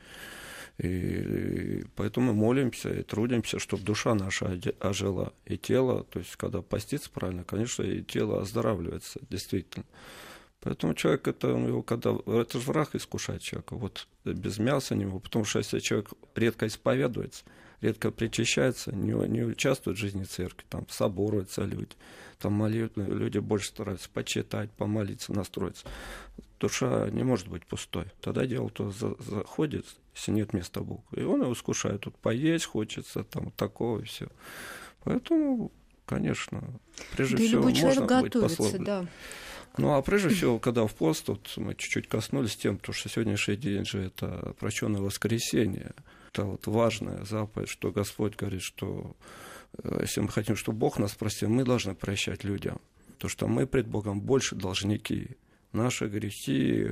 И, 0.79 1.85
поэтому 1.95 2.33
мы 2.33 2.35
молимся 2.35 2.93
и 2.93 3.05
трудимся, 3.05 3.61
чтобы 3.61 3.85
душа 3.85 4.17
наша 4.17 4.59
ожила 4.81 5.33
и 5.45 5.57
тело, 5.57 6.03
то 6.05 6.19
есть 6.19 6.35
когда 6.35 6.61
поститься 6.61 7.09
правильно, 7.09 7.45
конечно, 7.45 7.85
и 7.85 8.03
тело 8.03 8.41
оздоравливается 8.41 9.21
действительно. 9.31 9.85
Поэтому 10.61 10.95
человек 10.95 11.29
это 11.29 11.49
его 11.49 11.83
когда 11.83 12.17
это 12.27 12.59
же 12.59 12.67
враг 12.67 12.97
искушает 12.97 13.43
человека, 13.43 13.77
вот 13.77 14.09
без 14.25 14.59
мяса 14.59 14.97
не 14.97 15.07
потому 15.07 15.45
что 15.45 15.61
если 15.61 15.79
человек 15.79 16.11
редко 16.35 16.67
исповедуется, 16.67 17.45
редко 17.83 18.11
причащается, 18.11 18.95
не, 18.95 19.13
не 19.29 19.43
участвует 19.43 19.99
в 19.99 20.01
жизни 20.01 20.25
церкви, 20.25 20.65
там 20.71 20.87
соборуются 20.89 21.63
люди, 21.63 21.95
там 22.39 22.55
молят, 22.55 22.93
люди 22.97 23.39
больше 23.39 23.69
стараются 23.69 24.09
почитать, 24.09 24.71
помолиться, 24.71 25.33
настроиться. 25.33 25.87
Душа 26.59 27.11
не 27.11 27.25
может 27.25 27.49
быть 27.49 27.67
пустой. 27.67 28.07
Тогда 28.21 28.47
дело 28.47 28.71
то 28.71 28.91
за, 28.91 29.17
заходит, 29.19 29.85
если 30.15 30.31
нет 30.31 30.53
места 30.53 30.81
Богу. 30.81 31.05
И 31.11 31.23
он 31.23 31.43
его 31.43 31.53
искушает. 31.53 32.03
Тут 32.03 32.17
поесть 32.17 32.67
хочется, 32.67 33.25
там 33.25 33.51
такого 33.53 34.01
и 34.01 34.05
все. 34.05 34.29
Поэтому, 35.03 35.73
конечно, 36.07 36.63
прежде 37.17 37.37
да 37.37 37.43
всего, 37.43 37.63
можно 37.63 38.23
быть 38.23 38.33
послаблен. 38.33 38.85
Да. 38.85 39.07
Ну, 39.79 39.95
а 39.95 40.03
прежде 40.03 40.29
всего, 40.29 40.59
когда 40.59 40.87
в 40.87 40.95
пост, 40.95 41.27
вот 41.29 41.53
мы 41.57 41.75
чуть-чуть 41.75 42.09
коснулись 42.09 42.57
тем, 42.57 42.77
потому 42.77 42.95
что 42.95 43.09
сегодняшний 43.09 43.57
день 43.57 43.85
же 43.85 44.03
это 44.03 44.55
прощенное 44.61 45.01
воскресенье 45.01 45.93
это 46.33 46.45
вот 46.45 46.67
важная 46.67 47.25
заповедь, 47.25 47.69
что 47.69 47.93
Господь 47.93 48.37
говорит, 48.37 48.63
что 48.63 49.15
э, 49.83 49.99
если 50.01 50.21
мы 50.21 50.29
хотим, 50.29 50.57
чтобы 50.57 50.79
Бог 50.79 50.99
нас 50.99 51.13
простил, 51.15 51.51
мы 51.51 51.65
должны 51.65 51.95
прощать 51.95 52.43
людям. 52.43 52.81
То, 53.19 53.29
что 53.29 53.47
мы 53.47 53.67
пред 53.67 53.87
Богом 53.87 54.21
больше 54.21 54.57
должники. 54.57 55.37
Наши 55.73 56.09
грехи, 56.09 56.89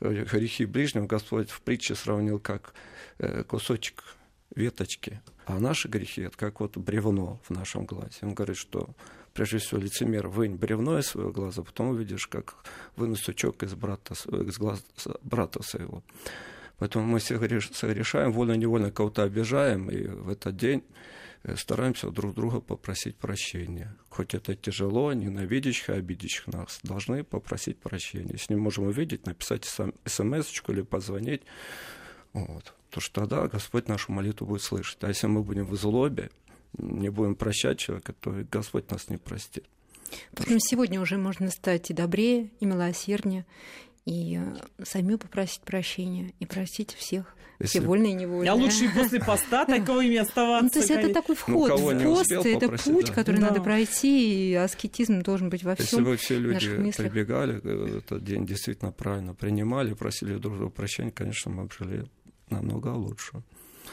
э, 0.00 0.24
грехи 0.24 0.64
ближнего 0.64 1.06
Господь 1.06 1.50
в 1.50 1.60
притче 1.60 1.94
сравнил 1.94 2.38
как 2.38 2.72
э, 3.18 3.44
кусочек 3.44 4.16
веточки, 4.54 5.20
а 5.44 5.60
наши 5.60 5.88
грехи 5.88 6.22
это 6.22 6.36
как 6.36 6.60
вот 6.60 6.76
бревно 6.76 7.40
в 7.44 7.50
нашем 7.50 7.84
глазе. 7.84 8.16
Он 8.22 8.34
говорит, 8.34 8.56
что 8.56 8.88
прежде 9.34 9.58
всего 9.58 9.80
лицемер 9.80 10.26
вынь 10.28 10.56
бревно 10.56 10.98
из 10.98 11.06
своего 11.08 11.30
глаза, 11.30 11.62
потом 11.62 11.90
увидишь, 11.90 12.26
как 12.26 12.56
вынуть 12.96 13.20
сучок 13.20 13.62
из, 13.62 13.74
брата, 13.74 14.14
из 14.14 14.58
глаза 14.58 14.82
брата 15.22 15.62
своего. 15.62 16.02
Поэтому 16.80 17.04
мы 17.04 17.20
согрешаем, 17.20 18.32
вольно-невольно 18.32 18.90
кого-то 18.90 19.22
обижаем, 19.22 19.90
и 19.90 20.06
в 20.06 20.30
этот 20.30 20.56
день 20.56 20.82
э, 21.42 21.54
стараемся 21.56 22.08
друг 22.10 22.34
друга 22.34 22.62
попросить 22.62 23.16
прощения. 23.16 23.94
Хоть 24.08 24.32
это 24.32 24.56
тяжело, 24.56 25.12
ненавидящих 25.12 25.90
и 25.90 25.92
обидящих 25.92 26.46
нас 26.46 26.80
должны 26.82 27.22
попросить 27.22 27.78
прощения. 27.78 28.32
Если 28.32 28.54
не 28.54 28.60
можем 28.60 28.86
увидеть, 28.86 29.26
написать 29.26 29.66
смс 29.66 30.62
или 30.68 30.80
позвонить. 30.80 31.42
Вот. 32.32 32.72
То 32.88 33.00
что 33.00 33.20
тогда 33.20 33.46
Господь 33.46 33.86
нашу 33.86 34.12
молитву 34.12 34.46
будет 34.46 34.62
слышать. 34.62 35.04
А 35.04 35.08
если 35.08 35.26
мы 35.26 35.42
будем 35.42 35.66
в 35.66 35.76
злобе, 35.76 36.30
не 36.78 37.10
будем 37.10 37.34
прощать 37.34 37.78
человека, 37.78 38.14
то 38.14 38.34
Господь 38.50 38.90
нас 38.90 39.10
не 39.10 39.18
простит. 39.18 39.66
Поэтому 40.34 40.58
сегодня 40.60 40.98
уже 41.00 41.18
можно 41.18 41.50
стать 41.50 41.90
и 41.90 41.94
добрее, 41.94 42.50
и 42.58 42.64
милосерднее, 42.64 43.44
и 44.10 44.38
э, 44.38 44.84
сами 44.84 45.14
попросить 45.14 45.60
прощения 45.60 46.34
и 46.40 46.46
простить 46.46 46.92
всех. 46.94 47.36
Если... 47.60 47.78
Все 47.78 47.86
вольные 47.86 48.12
и 48.12 48.14
невольные. 48.14 48.50
А 48.50 48.54
лучше 48.54 48.86
и 48.86 48.88
после 48.88 49.20
поста 49.20 49.64
таковыми 49.66 50.16
оставаться. 50.16 50.64
Ну, 50.64 50.70
то 50.70 50.78
есть 50.78 50.90
это 50.90 51.14
такой 51.14 51.36
вход 51.36 51.70
ну, 51.70 51.76
в 51.76 52.02
пост, 52.02 52.32
это 52.32 52.68
путь, 52.70 53.10
который 53.10 53.40
надо 53.40 53.62
пройти, 53.62 54.50
и 54.50 54.54
аскетизм 54.54 55.22
должен 55.22 55.48
быть 55.48 55.62
во 55.62 55.76
всем. 55.76 55.86
Если 55.86 56.00
бы 56.00 56.16
все 56.16 56.38
люди 56.38 56.92
прибегали, 56.96 57.60
э, 57.62 57.98
этот 57.98 58.24
день 58.24 58.46
действительно 58.46 58.90
правильно 58.90 59.34
принимали, 59.34 59.94
просили 59.94 60.36
друг 60.38 60.56
друга 60.56 60.72
прощения, 60.72 61.12
конечно, 61.12 61.52
мы 61.52 61.64
бы 61.64 61.70
жили 61.78 62.04
намного 62.48 62.88
лучше. 62.88 63.42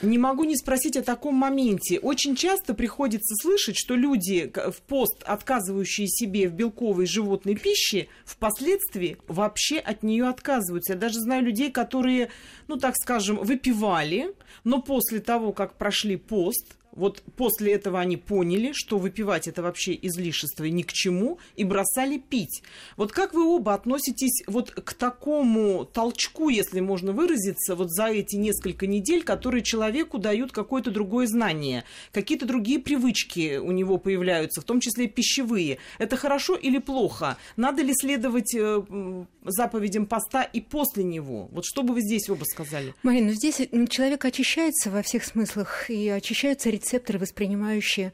Не 0.01 0.19
могу 0.19 0.43
не 0.43 0.55
спросить 0.55 0.95
о 0.95 1.01
таком 1.01 1.35
моменте. 1.35 1.99
Очень 1.99 2.35
часто 2.35 2.75
приходится 2.75 3.33
слышать, 3.41 3.77
что 3.77 3.95
люди 3.95 4.51
в 4.55 4.81
пост, 4.81 5.23
отказывающие 5.23 6.07
себе 6.07 6.47
в 6.47 6.53
белковой 6.53 7.07
животной 7.07 7.55
пище, 7.55 8.07
впоследствии 8.23 9.17
вообще 9.27 9.79
от 9.79 10.03
нее 10.03 10.27
отказываются. 10.27 10.93
Я 10.93 10.99
даже 10.99 11.19
знаю 11.19 11.43
людей, 11.43 11.71
которые, 11.71 12.29
ну 12.67 12.77
так 12.77 12.95
скажем, 12.95 13.37
выпивали, 13.37 14.33
но 14.63 14.81
после 14.81 15.19
того, 15.19 15.51
как 15.51 15.77
прошли 15.77 16.15
пост, 16.15 16.76
вот 16.97 17.21
после 17.35 17.73
этого 17.73 17.99
они 17.99 18.17
поняли, 18.17 18.71
что 18.73 18.97
выпивать 18.97 19.47
это 19.47 19.61
вообще 19.61 19.97
излишество 20.01 20.63
и 20.63 20.71
ни 20.71 20.81
к 20.81 20.91
чему, 20.91 21.37
и 21.55 21.63
бросали 21.63 22.17
пить. 22.17 22.63
Вот 22.97 23.11
как 23.11 23.33
вы 23.33 23.45
оба 23.45 23.75
относитесь 23.75 24.43
вот 24.47 24.71
к 24.71 24.93
такому 24.93 25.85
толчку, 25.85 26.49
если 26.49 26.79
можно 26.79 27.11
выразиться, 27.11 27.75
вот 27.75 27.91
за 27.91 28.07
эти 28.07 28.35
несколько 28.35 28.87
недель, 28.87 29.23
которые 29.23 29.63
человеку 29.63 30.17
дают 30.17 30.51
какое-то 30.51 30.89
другое 30.89 31.27
знание, 31.27 31.83
какие-то 32.11 32.45
другие 32.45 32.79
привычки 32.79 33.57
у 33.57 33.71
него 33.71 33.97
появляются, 33.99 34.61
в 34.61 34.63
том 34.63 34.79
числе 34.79 35.07
пищевые. 35.07 35.77
Это 35.99 36.17
хорошо 36.17 36.55
или 36.55 36.79
плохо? 36.79 37.37
Надо 37.57 37.83
ли 37.83 37.93
следовать 37.93 38.55
э, 38.55 38.83
заповедям 39.43 40.07
поста 40.07 40.41
и 40.41 40.61
после 40.61 41.03
него? 41.03 41.47
Вот 41.51 41.65
что 41.65 41.83
бы 41.83 41.93
вы 41.93 42.01
здесь 42.01 42.27
оба 42.29 42.43
сказали? 42.45 42.95
Марина, 43.03 43.27
ну 43.27 43.33
здесь 43.33 43.61
человек 43.89 44.25
очищается 44.25 44.89
во 44.89 45.03
всех 45.03 45.23
смыслах, 45.23 45.89
и 45.89 46.09
рецепторы 46.65 46.86
рецепторы, 46.87 47.19
воспринимающие 47.19 48.13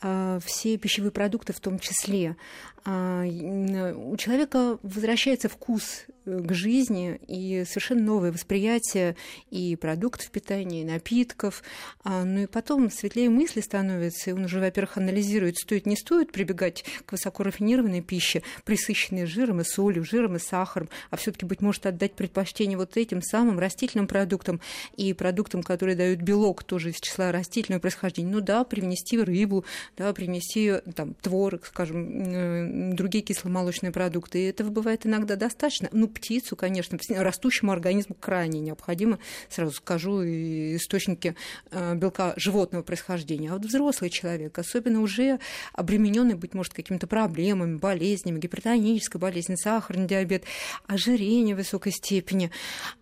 а, 0.00 0.38
все 0.44 0.76
пищевые 0.78 1.10
продукты 1.10 1.52
в 1.52 1.60
том 1.60 1.78
числе. 1.78 2.36
А, 2.86 3.24
у 3.24 4.16
человека 4.18 4.78
возвращается 4.82 5.48
вкус 5.48 6.04
э, 6.26 6.40
к 6.40 6.52
жизни 6.52 7.18
и 7.26 7.64
совершенно 7.66 8.02
новое 8.02 8.30
восприятие 8.30 9.16
и 9.50 9.74
продуктов 9.76 10.30
питания, 10.30 10.82
и 10.82 10.84
напитков. 10.84 11.62
А, 12.02 12.24
ну 12.24 12.42
и 12.42 12.46
потом 12.46 12.90
светлее 12.90 13.30
мысли 13.30 13.62
становятся, 13.62 14.28
и 14.28 14.32
он 14.34 14.44
уже, 14.44 14.60
во-первых, 14.60 14.98
анализирует, 14.98 15.56
стоит, 15.56 15.86
не 15.86 15.96
стоит 15.96 16.30
прибегать 16.30 16.84
к 17.06 17.12
высокорафинированной 17.12 18.02
пище, 18.02 18.42
присыщенной 18.66 19.24
жиром 19.24 19.62
и 19.62 19.64
солью, 19.64 20.04
жиром 20.04 20.36
и 20.36 20.38
сахаром, 20.38 20.90
а 21.10 21.16
все 21.16 21.32
таки 21.32 21.46
быть 21.46 21.62
может, 21.62 21.86
отдать 21.86 22.12
предпочтение 22.12 22.76
вот 22.76 22.98
этим 22.98 23.22
самым 23.22 23.58
растительным 23.58 24.06
продуктам 24.06 24.60
и 24.94 25.14
продуктам, 25.14 25.62
которые 25.62 25.96
дают 25.96 26.20
белок 26.20 26.64
тоже 26.64 26.90
из 26.90 26.96
числа 26.96 27.32
растительного 27.32 27.80
происхождения. 27.80 28.30
Ну 28.30 28.42
да, 28.42 28.62
привнести 28.64 29.18
рыбу, 29.18 29.64
да, 29.96 30.12
принести 30.12 30.74
там, 30.94 31.14
творог, 31.14 31.64
скажем, 31.64 32.73
другие 32.74 33.22
кисломолочные 33.22 33.92
продукты. 33.92 34.40
И 34.40 34.48
этого 34.48 34.70
бывает 34.70 35.06
иногда 35.06 35.36
достаточно. 35.36 35.88
Ну, 35.92 36.08
птицу, 36.08 36.56
конечно, 36.56 36.98
растущему 37.08 37.72
организму 37.72 38.16
крайне 38.18 38.60
необходимо, 38.60 39.18
сразу 39.48 39.72
скажу, 39.72 40.22
источники 40.24 41.36
белка 41.72 42.34
животного 42.36 42.82
происхождения. 42.82 43.50
А 43.50 43.54
вот 43.54 43.64
взрослый 43.64 44.10
человек, 44.10 44.58
особенно 44.58 45.00
уже 45.00 45.38
обремененный, 45.72 46.34
быть 46.34 46.54
может, 46.54 46.74
какими-то 46.74 47.06
проблемами, 47.06 47.76
болезнями, 47.76 48.40
гипертонической 48.40 49.20
болезнью, 49.20 49.58
сахарный 49.58 50.06
диабет, 50.06 50.44
ожирение 50.86 51.54
высокой 51.54 51.92
степени, 51.92 52.50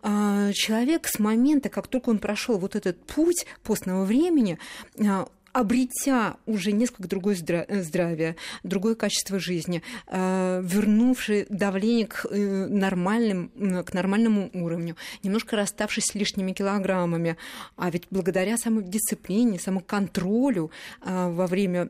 человек 0.03 1.09
с 1.09 1.19
момента, 1.19 1.69
как 1.69 1.89
только 1.89 2.11
он 2.11 2.19
прошел 2.19 2.59
вот 2.59 2.77
этот 2.77 3.05
путь 3.07 3.47
постного 3.63 4.05
времени, 4.05 4.59
а, 5.01 5.29
обретя 5.53 6.37
уже 6.47 6.73
несколько 6.73 7.09
другое 7.09 7.35
здравие, 7.35 8.37
другое 8.63 8.95
качество 8.95 9.39
жизни, 9.39 9.83
а, 10.07 10.61
вернувший 10.63 11.47
давление 11.49 12.07
к, 12.07 12.27
э, 12.31 12.67
нормальным, 12.67 13.51
к 13.85 13.93
нормальному 13.93 14.51
уровню, 14.55 14.97
немножко 15.23 15.57
расставшись 15.57 16.07
с 16.07 16.15
лишними 16.15 16.53
килограммами. 16.53 17.37
А 17.77 17.91
ведь 17.91 18.07
благодаря 18.11 18.57
самодисциплине, 18.57 19.59
самоконтролю 19.59 20.71
во 21.05 21.47
время 21.47 21.89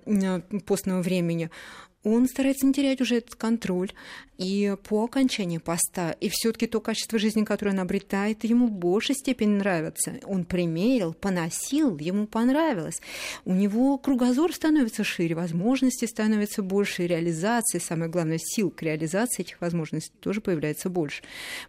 постного 0.66 1.02
времени 1.02 1.50
он 2.04 2.26
старается 2.26 2.66
не 2.66 2.72
терять 2.72 3.00
уже 3.00 3.16
этот 3.16 3.36
контроль. 3.36 3.92
И 4.42 4.76
по 4.88 5.04
окончании 5.04 5.58
поста, 5.58 6.12
и 6.12 6.28
все 6.28 6.52
таки 6.52 6.66
то 6.66 6.80
качество 6.80 7.18
жизни, 7.18 7.44
которое 7.44 7.72
он 7.72 7.80
обретает, 7.80 8.44
ему 8.44 8.66
в 8.66 8.72
большей 8.72 9.14
степени 9.14 9.56
нравится. 9.56 10.14
Он 10.24 10.44
примерил, 10.44 11.14
поносил, 11.14 11.96
ему 11.98 12.26
понравилось. 12.26 13.00
У 13.44 13.52
него 13.52 13.98
кругозор 13.98 14.52
становится 14.52 15.04
шире, 15.04 15.34
возможности 15.34 16.04
становятся 16.06 16.62
больше, 16.62 17.06
реализации, 17.06 17.78
самое 17.78 18.10
главное, 18.10 18.38
сил 18.42 18.70
к 18.70 18.82
реализации 18.82 19.42
этих 19.42 19.60
возможностей 19.60 20.12
тоже 20.20 20.40
появляется 20.40 20.90
больше. 20.90 21.22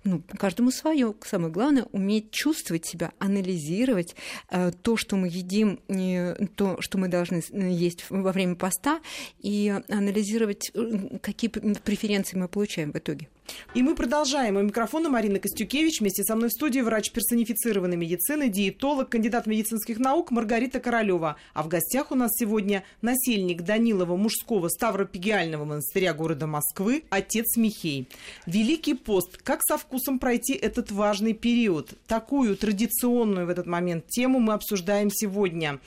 Ну, 0.03 0.21
каждому 0.37 0.71
свое. 0.71 1.13
Самое 1.25 1.51
главное, 1.51 1.85
уметь 1.91 2.31
чувствовать 2.31 2.85
себя, 2.85 3.11
анализировать 3.19 4.15
э, 4.49 4.71
то, 4.81 4.97
что 4.97 5.15
мы 5.15 5.27
едим, 5.27 5.79
э, 5.87 6.47
то, 6.55 6.81
что 6.81 6.97
мы 6.97 7.07
должны 7.07 7.41
есть 7.51 8.05
во 8.09 8.31
время 8.31 8.55
поста, 8.55 8.99
и 9.39 9.73
анализировать, 9.89 10.71
э, 10.73 11.19
какие 11.21 11.49
преференции 11.49 12.37
мы 12.37 12.47
получаем 12.47 12.62
в 12.91 12.97
итоге. 12.97 13.27
И 13.73 13.81
мы 13.81 13.95
продолжаем. 13.95 14.57
У 14.57 14.61
микрофона 14.61 15.09
Марина 15.09 15.39
Костюкевич. 15.39 15.99
Вместе 15.99 16.23
со 16.23 16.35
мной 16.35 16.49
в 16.49 16.53
студии 16.53 16.79
врач 16.79 17.11
персонифицированной 17.11 17.97
медицины, 17.97 18.49
диетолог, 18.49 19.09
кандидат 19.09 19.47
медицинских 19.47 19.99
наук 19.99 20.31
Маргарита 20.31 20.79
Королева. 20.79 21.35
А 21.53 21.63
в 21.63 21.67
гостях 21.67 22.11
у 22.11 22.15
нас 22.15 22.31
сегодня 22.35 22.83
насельник 23.01 23.63
Данилова 23.63 24.15
мужского 24.15 24.69
Ставропигиального 24.69 25.65
монастыря 25.65 26.13
города 26.13 26.47
Москвы, 26.47 27.03
отец 27.09 27.57
Михей. 27.57 28.07
Великий 28.45 28.93
пост. 28.93 29.37
Как 29.43 29.61
со 29.63 29.77
вкусом 29.77 30.19
пройти 30.19 30.53
этот 30.53 30.91
важный 30.91 31.33
период? 31.33 31.93
Такую 32.07 32.55
традиционную 32.55 33.47
в 33.47 33.49
этот 33.49 33.65
момент 33.65 34.07
тему 34.07 34.39
мы 34.39 34.53
обсуждаем 34.53 35.09
сегодня. 35.11 35.79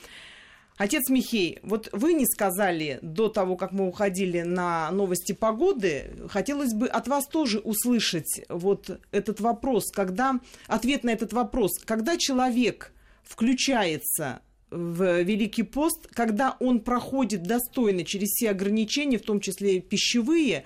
Отец 0.77 1.09
Михей, 1.09 1.57
вот 1.63 1.89
вы 1.91 2.13
не 2.13 2.25
сказали 2.27 2.99
до 3.01 3.29
того, 3.29 3.57
как 3.57 3.71
мы 3.71 3.87
уходили 3.87 4.41
на 4.41 4.91
новости 4.91 5.31
погоды, 5.31 6.13
хотелось 6.29 6.73
бы 6.73 6.87
от 6.87 7.07
вас 7.07 7.25
тоже 7.25 7.59
услышать 7.59 8.41
вот 8.47 8.99
этот 9.11 9.39
вопрос, 9.39 9.89
когда 9.91 10.39
ответ 10.67 11.03
на 11.03 11.09
этот 11.09 11.33
вопрос, 11.33 11.79
когда 11.83 12.15
человек 12.17 12.93
включается 13.23 14.41
в 14.69 15.23
Великий 15.23 15.63
пост, 15.63 16.07
когда 16.13 16.55
он 16.59 16.81
проходит 16.81 17.43
достойно 17.43 18.03
через 18.03 18.29
все 18.29 18.51
ограничения, 18.51 19.17
в 19.17 19.23
том 19.23 19.39
числе 19.39 19.79
пищевые, 19.79 20.63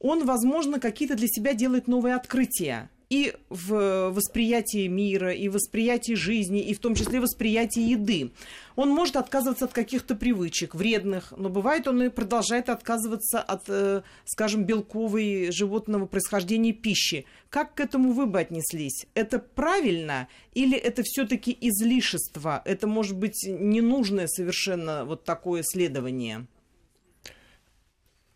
он, 0.00 0.26
возможно, 0.26 0.80
какие-то 0.80 1.14
для 1.14 1.28
себя 1.28 1.54
делает 1.54 1.86
новые 1.86 2.16
открытия 2.16 2.90
и 3.14 3.32
в 3.48 4.10
восприятии 4.10 4.88
мира, 4.88 5.32
и 5.32 5.48
в 5.48 5.52
восприятии 5.52 6.14
жизни, 6.14 6.60
и 6.60 6.74
в 6.74 6.80
том 6.80 6.96
числе 6.96 7.20
восприятии 7.20 7.82
еды. 7.82 8.32
Он 8.74 8.88
может 8.88 9.14
отказываться 9.14 9.66
от 9.66 9.72
каких-то 9.72 10.16
привычек 10.16 10.74
вредных, 10.74 11.32
но 11.36 11.48
бывает 11.48 11.86
он 11.86 12.02
и 12.02 12.08
продолжает 12.08 12.68
отказываться 12.68 13.40
от, 13.40 13.68
э, 13.68 14.02
скажем, 14.24 14.64
белковой 14.64 15.52
животного 15.52 16.06
происхождения 16.06 16.72
пищи. 16.72 17.24
Как 17.50 17.74
к 17.74 17.80
этому 17.80 18.10
вы 18.10 18.26
бы 18.26 18.40
отнеслись? 18.40 19.06
Это 19.14 19.38
правильно 19.38 20.26
или 20.52 20.76
это 20.76 21.04
все-таки 21.04 21.56
излишество? 21.60 22.62
Это 22.64 22.88
может 22.88 23.16
быть 23.16 23.46
ненужное 23.46 24.26
совершенно 24.26 25.04
вот 25.04 25.22
такое 25.22 25.62
исследование? 25.62 26.48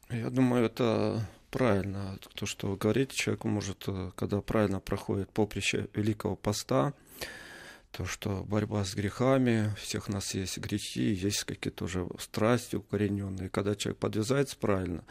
Я 0.08 0.30
думаю, 0.30 0.66
это 0.66 1.28
правильно. 1.50 2.18
То, 2.34 2.46
что 2.46 2.68
вы 2.68 2.76
говорите, 2.76 3.16
человек 3.16 3.44
может, 3.44 3.84
э, 3.86 4.10
когда 4.16 4.40
правильно 4.40 4.80
проходит 4.80 5.30
поприще 5.30 5.88
Великого 5.94 6.36
Поста, 6.36 6.94
то, 7.90 8.04
что 8.04 8.44
борьба 8.44 8.84
с 8.84 8.94
грехами, 8.94 9.74
всех 9.80 10.08
нас 10.08 10.34
есть 10.34 10.58
грехи, 10.58 11.12
есть 11.12 11.44
какие-то 11.44 11.84
уже 11.84 12.06
страсти 12.18 12.76
укорененные. 12.76 13.48
Когда 13.48 13.74
человек 13.74 13.98
подвязается 13.98 14.56
правильно, 14.56 15.04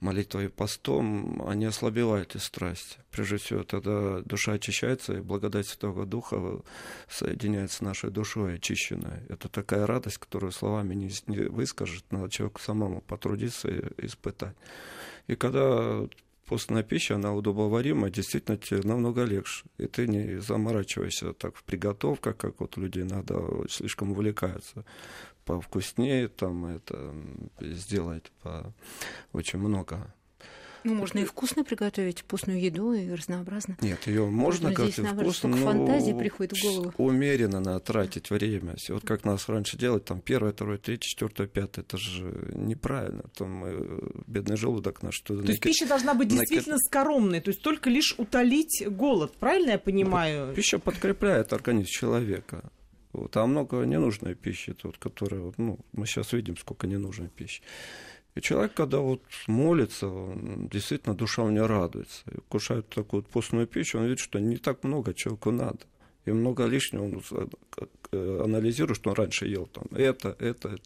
молитвой 0.00 0.46
и 0.46 0.48
постом, 0.48 1.42
они 1.48 1.64
ослабевают 1.64 2.36
эти 2.36 2.42
страсти. 2.42 2.98
Прежде 3.10 3.36
всего, 3.36 3.64
тогда 3.64 4.20
душа 4.20 4.52
очищается, 4.52 5.14
и 5.14 5.20
благодать 5.20 5.66
Святого 5.66 6.06
Духа 6.06 6.60
соединяется 7.08 7.78
с 7.78 7.80
нашей 7.80 8.10
душой 8.10 8.54
очищенной. 8.54 9.24
Это 9.28 9.48
такая 9.48 9.86
радость, 9.86 10.18
которую 10.18 10.52
словами 10.52 10.94
не, 10.94 11.10
не 11.26 11.48
выскажет, 11.48 12.04
надо 12.10 12.30
человеку 12.30 12.60
самому 12.60 13.00
потрудиться 13.00 13.68
и 13.68 14.06
испытать. 14.06 14.54
И 15.26 15.34
когда 15.34 16.06
постная 16.48 16.82
пища, 16.82 17.14
она 17.14 17.34
удобоварима, 17.34 18.10
действительно 18.10 18.58
намного 18.84 19.24
легче. 19.24 19.64
И 19.78 19.86
ты 19.86 20.08
не 20.08 20.40
заморачиваешься 20.40 21.32
так 21.32 21.56
в 21.56 21.62
приготовках, 21.62 22.36
как 22.36 22.60
вот 22.60 22.76
люди 22.76 23.00
иногда 23.00 23.36
слишком 23.68 24.12
увлекаются. 24.12 24.84
Повкуснее 25.44 26.28
там 26.28 26.66
это 26.66 27.14
сделать 27.60 28.32
по 28.42 28.74
очень 29.32 29.58
много. 29.58 30.14
Ну, 30.84 30.94
можно 30.94 31.18
и 31.18 31.24
вкусно 31.24 31.64
приготовить, 31.64 32.20
вкусную 32.20 32.60
еду 32.60 32.92
и 32.92 33.10
разнообразно. 33.10 33.76
Нет, 33.80 34.06
ее 34.06 34.26
можно 34.26 34.70
готовить 34.70 34.94
здесь, 34.94 35.04
наоборот, 35.04 35.34
вкусно, 35.34 35.56
но 35.56 35.64
фантазии 35.64 36.12
приходит 36.12 36.56
в 36.56 36.62
голову. 36.62 36.92
умеренно 36.98 37.60
надо 37.60 37.80
тратить 37.80 38.30
время. 38.30 38.76
Вот 38.88 39.04
как 39.04 39.24
нас 39.24 39.48
раньше 39.48 39.76
делать, 39.76 40.04
там 40.04 40.20
первое, 40.20 40.52
второе, 40.52 40.78
третье, 40.78 41.08
четвертое, 41.08 41.46
пятое, 41.46 41.84
это 41.84 41.96
же 41.96 42.52
неправильно. 42.54 43.24
Там 43.36 43.64
э, 43.64 43.98
бедный 44.26 44.56
желудок 44.56 45.02
наш 45.02 45.14
что-то... 45.14 45.42
То 45.42 45.50
есть 45.50 45.62
пища 45.62 45.86
должна 45.86 46.14
быть 46.14 46.28
действительно 46.28 46.78
скоромной, 46.78 47.40
то 47.40 47.50
есть 47.50 47.62
только 47.62 47.90
лишь 47.90 48.14
утолить 48.18 48.84
голод, 48.88 49.32
правильно 49.38 49.72
я 49.72 49.78
понимаю? 49.78 50.54
Пища 50.54 50.78
подкрепляет 50.78 51.52
организм 51.52 51.88
человека. 51.88 52.70
Вот, 53.12 53.36
а 53.36 53.46
много 53.46 53.82
ненужной 53.84 54.34
пищи, 54.34 54.74
тут, 54.74 54.98
которая, 54.98 55.52
ну, 55.56 55.78
мы 55.92 56.06
сейчас 56.06 56.32
видим, 56.32 56.56
сколько 56.56 56.86
ненужной 56.86 57.28
пищи. 57.28 57.62
И 58.38 58.40
человек, 58.40 58.72
когда 58.74 58.98
вот 58.98 59.20
молится, 59.48 60.08
действительно 60.70 61.16
душа 61.16 61.42
у 61.42 61.50
него 61.50 61.66
радуется. 61.66 62.22
И 62.30 62.38
кушает 62.48 62.88
такую 62.88 63.24
постную 63.24 63.66
пищу, 63.66 63.98
он 63.98 64.04
видит, 64.04 64.20
что 64.20 64.38
не 64.38 64.58
так 64.58 64.84
много 64.84 65.12
человеку 65.12 65.50
надо. 65.50 65.80
И 66.24 66.30
много 66.30 66.66
лишнего 66.66 67.02
он 67.02 67.22
э, 68.12 68.40
анализирует, 68.44 68.96
что 68.96 69.10
он 69.10 69.16
раньше 69.16 69.46
ел 69.46 69.66
там 69.66 69.86
это, 69.90 70.36
это, 70.38 70.68
это. 70.68 70.82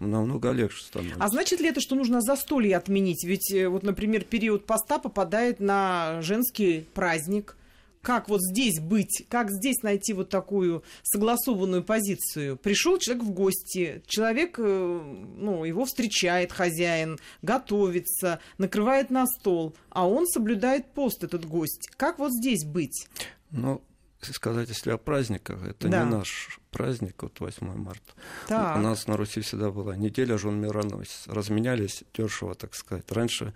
намного 0.00 0.50
легче 0.50 0.82
становится. 0.82 1.22
А 1.22 1.28
значит 1.28 1.60
ли 1.60 1.68
это, 1.68 1.80
что 1.80 1.94
нужно 1.94 2.20
застолье 2.20 2.76
отменить? 2.76 3.22
Ведь 3.24 3.52
э, 3.52 3.68
вот, 3.68 3.84
например, 3.84 4.24
период 4.24 4.66
поста 4.66 4.98
попадает 4.98 5.60
на 5.60 6.20
женский 6.22 6.88
праздник– 6.92 7.56
как 8.06 8.28
вот 8.28 8.40
здесь 8.40 8.78
быть, 8.78 9.26
как 9.28 9.50
здесь 9.50 9.82
найти 9.82 10.12
вот 10.12 10.28
такую 10.28 10.84
согласованную 11.02 11.82
позицию. 11.82 12.56
Пришел 12.56 12.98
человек 12.98 13.24
в 13.24 13.32
гости, 13.32 14.00
человек, 14.06 14.60
э, 14.60 14.62
ну, 14.62 15.64
его 15.64 15.84
встречает 15.86 16.52
хозяин, 16.52 17.18
готовится, 17.42 18.38
накрывает 18.58 19.10
на 19.10 19.26
стол, 19.26 19.74
а 19.90 20.08
он 20.08 20.28
соблюдает 20.28 20.86
пост, 20.92 21.24
этот 21.24 21.46
гость. 21.46 21.88
Как 21.96 22.20
вот 22.20 22.32
здесь 22.32 22.64
быть? 22.64 23.08
Ну, 23.50 23.82
сказать, 24.20 24.68
если 24.68 24.90
о 24.90 24.98
праздниках, 24.98 25.62
это 25.62 25.88
да. 25.88 26.04
не 26.04 26.10
наш 26.10 26.58
праздник, 26.70 27.22
вот 27.22 27.38
8 27.40 27.66
марта. 27.76 28.12
Так. 28.48 28.76
У 28.76 28.80
нас 28.80 29.06
на 29.06 29.16
Руси 29.16 29.40
всегда 29.40 29.70
была 29.70 29.96
неделя 29.96 30.38
жен 30.38 30.60
мироносец. 30.60 31.26
Разменялись 31.26 32.04
дешево, 32.14 32.54
так 32.54 32.74
сказать. 32.74 33.10
Раньше 33.12 33.54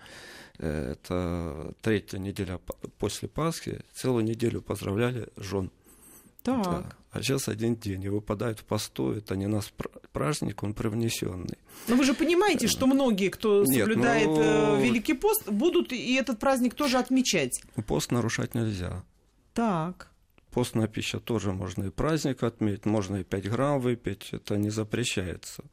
э, 0.58 0.92
это 0.92 1.74
третья 1.82 2.18
неделя 2.18 2.60
после 2.98 3.28
Пасхи, 3.28 3.80
целую 3.92 4.24
неделю 4.24 4.62
поздравляли 4.62 5.28
жен. 5.36 5.70
Так. 6.42 6.64
Да. 6.64 6.84
А 7.12 7.22
сейчас 7.22 7.48
один 7.48 7.74
день, 7.74 8.04
и 8.04 8.08
выпадает 8.08 8.60
в 8.60 8.64
постой, 8.64 9.18
это 9.18 9.34
не 9.34 9.48
нас 9.48 9.72
праздник, 10.12 10.62
он 10.62 10.74
привнесенный. 10.74 11.58
Но 11.88 11.96
вы 11.96 12.04
же 12.04 12.14
понимаете, 12.14 12.68
что 12.68 12.86
многие, 12.86 13.30
кто 13.30 13.64
Нет, 13.64 13.80
соблюдает 13.80 14.28
но... 14.28 14.76
Э, 14.78 14.82
Великий 14.82 15.14
пост, 15.14 15.48
будут 15.48 15.92
и 15.92 16.14
этот 16.14 16.38
праздник 16.38 16.74
тоже 16.74 16.98
отмечать. 16.98 17.62
Пост 17.86 18.12
нарушать 18.12 18.54
нельзя. 18.54 19.02
Так. 19.54 20.09
Постная 20.50 20.88
пища 20.88 21.20
тоже 21.20 21.52
можно 21.52 21.84
и 21.84 21.90
праздник 21.90 22.42
отметить, 22.42 22.86
можно 22.86 23.16
и 23.16 23.24
5 23.24 23.50
грамм 23.50 23.80
выпить, 23.80 24.30
это 24.32 24.56
не 24.56 24.70
запрещается. 24.70 25.64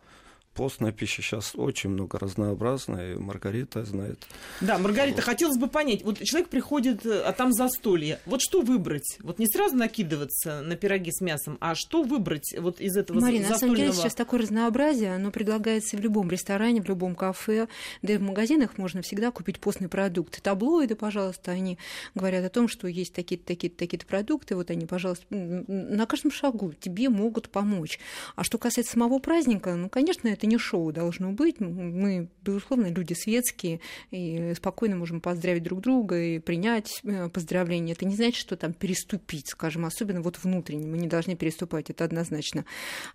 Постная 0.58 0.92
пища 0.92 1.22
сейчас 1.22 1.54
очень 1.56 1.92
много 1.92 2.18
разнообразная, 2.18 3.14
и 3.14 3.16
Маргарита 3.16 3.86
знает. 3.86 4.18
Да, 4.60 4.80
Маргарита, 4.80 5.18
вот. 5.18 5.26
хотелось 5.26 5.58
бы 5.58 5.68
понять, 5.68 6.04
вот 6.04 6.20
человек 6.24 6.50
приходит, 6.50 7.06
э, 7.06 7.22
а 7.22 7.32
там 7.32 7.54
застолье, 7.54 8.20
вот 8.26 8.42
что 8.42 8.62
выбрать? 8.62 9.20
Вот 9.22 9.38
не 9.38 9.46
сразу 9.46 9.76
накидываться 9.76 10.62
на 10.62 10.76
пироги 10.76 11.12
с 11.12 11.22
мясом, 11.22 11.58
а 11.62 11.76
что 11.76 12.02
выбрать 12.02 12.56
вот 12.58 12.82
из 12.82 12.98
этого 12.98 13.20
Марина, 13.20 13.48
застольного... 13.48 13.54
на 13.54 13.60
самом 13.60 13.76
деле 13.76 13.94
сейчас 13.94 14.16
такое 14.16 14.42
разнообразие, 14.42 15.14
оно 15.14 15.30
предлагается 15.30 15.96
в 15.96 16.00
любом 16.00 16.30
ресторане, 16.32 16.82
в 16.82 16.88
любом 16.88 17.14
кафе, 17.14 17.68
да 18.02 18.14
и 18.14 18.18
в 18.18 18.22
магазинах 18.22 18.80
можно 18.80 19.04
всегда 19.04 19.30
купить 19.32 19.60
постный 19.60 19.90
продукт. 19.90 20.42
Таблоиды, 20.42 20.96
пожалуйста, 20.96 21.52
они 21.52 21.78
говорят 22.16 22.44
о 22.44 22.50
том, 22.50 22.68
что 22.68 22.88
есть 22.88 23.14
такие-то, 23.14 23.46
такие-то, 23.46 23.78
такие-то 23.78 24.08
продукты, 24.08 24.56
вот 24.56 24.72
они, 24.72 24.88
пожалуйста, 24.88 25.26
на 25.30 26.08
каждом 26.08 26.32
шагу 26.32 26.74
тебе 26.74 27.10
могут 27.10 27.50
помочь. 27.50 28.00
А 28.36 28.44
что 28.44 28.58
касается 28.58 28.94
самого 28.94 29.20
праздника, 29.20 29.76
ну, 29.76 29.88
конечно, 29.88 30.28
это 30.28 30.47
не 30.48 30.58
шоу 30.58 30.92
должно 30.92 31.32
быть. 31.32 31.60
Мы, 31.60 32.30
безусловно, 32.44 32.88
люди 32.88 33.14
светские, 33.14 33.80
и 34.12 34.54
спокойно 34.56 34.96
можем 34.96 35.22
поздравить 35.22 35.64
друг 35.64 35.82
друга 35.82 36.20
и 36.20 36.40
принять 36.40 37.02
э, 37.04 37.30
поздравления. 37.30 37.94
Это 37.94 38.06
не 38.06 38.16
значит, 38.16 38.36
что 38.36 38.56
там 38.56 38.74
переступить, 38.74 39.50
скажем, 39.50 39.86
особенно 39.86 40.22
вот 40.22 40.40
внутренне. 40.44 40.88
Мы 40.88 40.98
не 40.98 41.08
должны 41.08 41.36
переступать, 41.36 41.90
это 41.90 42.06
однозначно. 42.06 42.66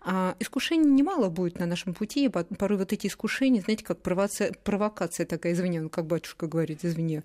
А 0.00 0.36
искушений 0.40 0.90
немало 0.90 1.28
будет 1.28 1.58
на 1.58 1.66
нашем 1.66 1.94
пути, 1.94 2.26
и 2.26 2.28
порой 2.28 2.78
вот 2.78 2.92
эти 2.92 3.06
искушения, 3.06 3.62
знаете, 3.62 3.84
как 3.84 4.02
провоция, 4.02 4.52
провокация 4.64 5.26
такая, 5.26 5.52
извини, 5.52 5.80
ну, 5.80 5.88
как 5.88 6.06
батюшка 6.06 6.46
говорит, 6.46 6.84
извини, 6.84 7.22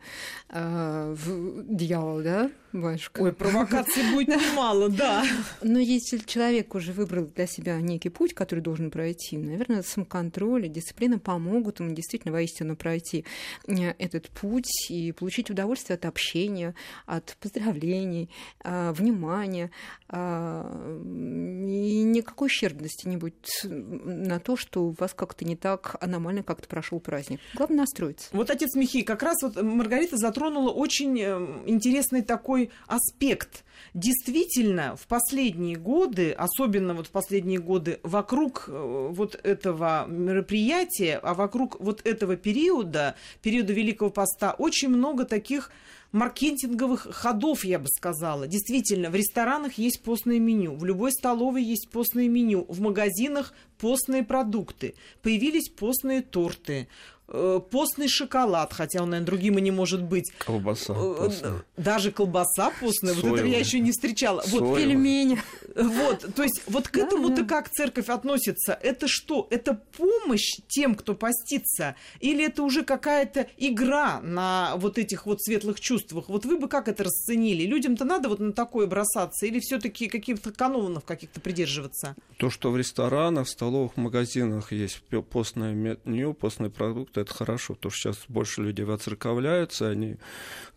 а, 0.50 1.14
в, 1.14 1.64
дьявол, 1.64 2.22
да, 2.22 2.52
батюшка? 2.74 3.22
Ой, 3.22 3.34
провокаций 3.34 4.04
будет 4.14 4.30
немало, 4.30 4.90
да. 4.90 5.26
Но 5.62 5.80
если 5.80 6.18
человек 6.20 6.76
уже 6.76 6.94
выбрал 6.94 7.26
для 7.26 7.48
себя 7.48 7.80
некий 7.82 8.10
путь, 8.10 8.34
который 8.34 8.60
должен 8.60 8.92
пройти, 8.92 9.38
наверное, 9.38 9.82
самоконтроль 9.98 10.66
и 10.66 10.70
дисциплина 10.70 11.18
помогут 11.18 11.80
ему 11.80 11.94
действительно 11.94 12.32
воистину 12.32 12.76
пройти 12.76 13.26
э, 13.68 13.94
этот 13.98 14.30
путь 14.30 14.90
и 14.90 15.12
получить 15.12 15.50
удовольствие 15.50 15.96
от 15.96 16.06
общения, 16.06 16.76
от 17.06 17.36
поздравлений, 17.40 18.30
а, 18.64 18.94
внимания, 18.94 19.72
а, 20.10 20.66
и 21.04 22.04
никакой 22.04 22.48
ущербности 22.48 23.08
не 23.08 23.18
будет 23.18 23.48
на 23.64 24.40
то, 24.40 24.56
что 24.56 24.86
у 24.86 24.92
вас 24.92 25.14
как-то 25.14 25.46
не 25.46 25.56
так 25.56 25.96
аномально 26.00 26.44
как-то 26.44 26.68
прошел 26.68 27.00
праздник. 27.00 27.40
Главное 27.56 27.80
настроиться. 27.80 28.30
Вот, 28.32 28.50
отец 28.50 28.76
Михей, 28.76 29.04
как 29.04 29.24
раз 29.24 29.38
вот 29.42 29.62
Маргарита 29.62 30.18
затронула 30.18 30.72
очень 30.72 31.20
э, 31.20 31.64
интересный 31.66 32.22
такой 32.22 32.70
аспект 32.88 33.64
действительно 33.94 34.96
в 34.96 35.08
последние 35.08 35.76
годы, 35.76 36.32
особенно 36.32 36.94
вот 36.94 37.08
в 37.08 37.12
последние 37.12 37.60
годы, 37.60 38.00
вокруг 38.04 38.66
э, 38.68 39.08
вот 39.12 39.40
этого 39.44 40.06
мероприятия, 40.08 41.20
а 41.22 41.34
вокруг 41.34 41.80
вот 41.80 42.06
этого 42.06 42.36
периода, 42.36 43.16
периода 43.42 43.74
Великого 43.74 44.10
Поста, 44.10 44.54
очень 44.58 44.90
много 44.90 45.26
таких 45.26 45.72
маркетинговых 46.12 47.08
ходов, 47.12 47.64
я 47.64 47.80
бы 47.80 47.88
сказала. 47.88 48.48
Действительно, 48.48 49.10
в 49.10 49.16
ресторанах 49.16 49.74
есть 49.74 50.02
постное 50.04 50.40
меню, 50.40 50.76
в 50.76 50.86
любой 50.86 51.12
столовой 51.12 51.64
есть 51.64 51.90
постное 51.90 52.28
меню, 52.28 52.66
в 52.70 52.80
магазинах 52.80 53.54
постные 53.78 54.24
продукты, 54.24 54.96
появились 55.22 55.70
постные 55.70 56.22
торты, 56.22 56.88
постный 57.28 58.08
шоколад, 58.08 58.74
хотя 58.74 59.04
он, 59.04 59.10
наверное, 59.10 59.26
другим 59.26 59.58
и 59.58 59.62
не 59.62 59.72
может 59.72 60.02
быть. 60.02 60.32
Колбаса 60.38 60.94
э, 60.94 61.16
постная. 61.18 61.64
Даже 61.76 62.12
колбаса 62.12 62.72
постная, 62.80 63.14
Соевая. 63.14 63.32
вот 63.32 63.40
это 63.40 63.48
я 63.50 63.60
еще 63.60 63.80
не 63.80 63.92
встречала. 63.92 64.42
Соевая. 64.42 64.70
Вот 64.70 64.78
пельмени. 64.78 65.42
Вот, 65.76 66.34
то 66.34 66.44
есть 66.44 66.62
вот 66.68 66.88
к 66.88 66.98
этому-то 66.98 67.44
как 67.46 67.70
церковь 67.70 68.10
относится? 68.10 68.78
Это 68.82 69.08
что? 69.08 69.48
Это 69.52 69.80
помощь 69.98 70.58
тем, 70.68 70.96
кто 70.96 71.14
постится? 71.14 71.96
Или 72.20 72.46
это 72.46 72.64
уже 72.64 72.84
какая-то 72.84 73.48
игра 73.58 74.20
на 74.22 74.76
вот 74.78 74.98
этих 74.98 75.26
вот 75.26 75.42
светлых 75.42 75.80
чувствах? 75.80 76.30
Вот 76.30 76.46
вы 76.46 76.58
бы 76.58 76.68
как 76.68 76.88
это 76.88 77.04
расценили? 77.04 77.64
Людям-то 77.64 78.06
надо 78.06 78.30
вот 78.30 78.40
на 78.40 78.54
такое 78.54 78.88
бросаться? 78.88 79.46
Или 79.46 79.60
все 79.60 79.80
таки 79.80 80.08
каких-то 80.08 80.52
канонов 80.52 81.06
каких-то 81.06 81.40
придерживаться? 81.42 82.16
То, 82.38 82.50
что 82.50 82.72
в 82.72 82.78
ресторанах, 82.78 83.48
столовых, 83.48 83.98
магазинах 83.98 84.72
есть 84.72 85.02
постное 85.30 85.74
меню, 85.74 86.34
постный 86.34 86.70
продукт, 87.18 87.32
это 87.32 87.34
хорошо, 87.34 87.76
потому 87.76 87.92
что 87.92 88.12
сейчас 88.12 88.26
больше 88.28 88.62
людей 88.62 88.86
воцерковляются, 88.86 89.90
они 89.90 90.18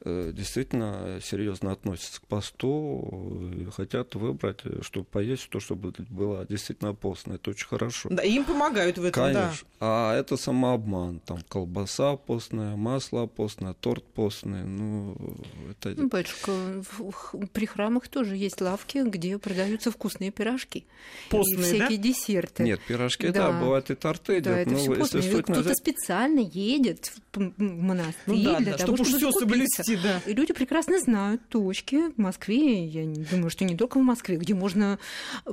э, 0.00 0.32
действительно 0.34 1.20
серьезно 1.22 1.72
относятся 1.72 2.20
к 2.20 2.26
посту 2.26 3.50
и 3.56 3.64
хотят 3.70 4.14
выбрать, 4.14 4.60
чтобы 4.82 5.06
поесть 5.06 5.48
то, 5.50 5.60
чтобы 5.60 5.92
было 6.08 6.46
действительно 6.48 6.94
постно. 6.94 7.34
Это 7.34 7.50
очень 7.50 7.66
хорошо. 7.66 8.08
Да, 8.10 8.22
им 8.22 8.44
помогают 8.44 8.98
в 8.98 9.04
этом, 9.04 9.24
Конечно. 9.24 9.66
да. 9.80 9.80
А 9.80 10.14
это 10.14 10.36
самообман. 10.36 11.20
Там 11.20 11.38
колбаса 11.48 12.16
постная, 12.16 12.76
масло 12.76 13.26
постное, 13.26 13.74
торт 13.74 14.04
постный. 14.04 14.64
Ну, 14.64 15.16
это... 15.70 15.94
Ну, 15.96 16.08
батюшка, 16.08 16.52
при 17.52 17.66
храмах 17.66 18.08
тоже 18.08 18.36
есть 18.36 18.60
лавки, 18.60 19.02
где 19.06 19.38
продаются 19.38 19.90
вкусные 19.90 20.30
пирожки. 20.30 20.84
Постные, 21.30 21.58
и 21.58 21.62
всякие 21.62 21.98
да? 21.98 22.04
десерты. 22.04 22.62
Нет, 22.62 22.80
пирожки, 22.86 23.28
да, 23.28 23.52
да 23.52 23.60
бывают 23.60 23.90
и 23.90 23.94
торты. 23.94 24.40
Да, 24.40 24.58
это 24.58 24.70
ну, 24.70 24.78
все 24.78 24.94
постное. 24.94 25.42
Кто-то 25.42 25.74
специально 25.74 26.29
специально 26.30 26.40
едет 26.40 27.12
в 27.32 27.62
монастырь 27.62 28.14
ну, 28.26 28.42
да, 28.42 28.58
для 28.58 28.72
да, 28.72 28.78
того, 28.78 28.96
чтобы, 28.96 29.08
чтобы 29.08 29.30
все 29.30 29.32
соблюсти, 29.32 29.96
да. 30.02 30.20
И 30.26 30.34
люди 30.34 30.52
прекрасно 30.52 30.98
знают 30.98 31.40
точки 31.48 32.10
в 32.16 32.18
Москве, 32.18 32.84
я 32.84 33.04
не 33.04 33.24
думаю, 33.24 33.50
что 33.50 33.64
не 33.64 33.76
только 33.76 33.98
в 33.98 34.02
Москве, 34.02 34.36
где 34.36 34.54
можно 34.54 34.98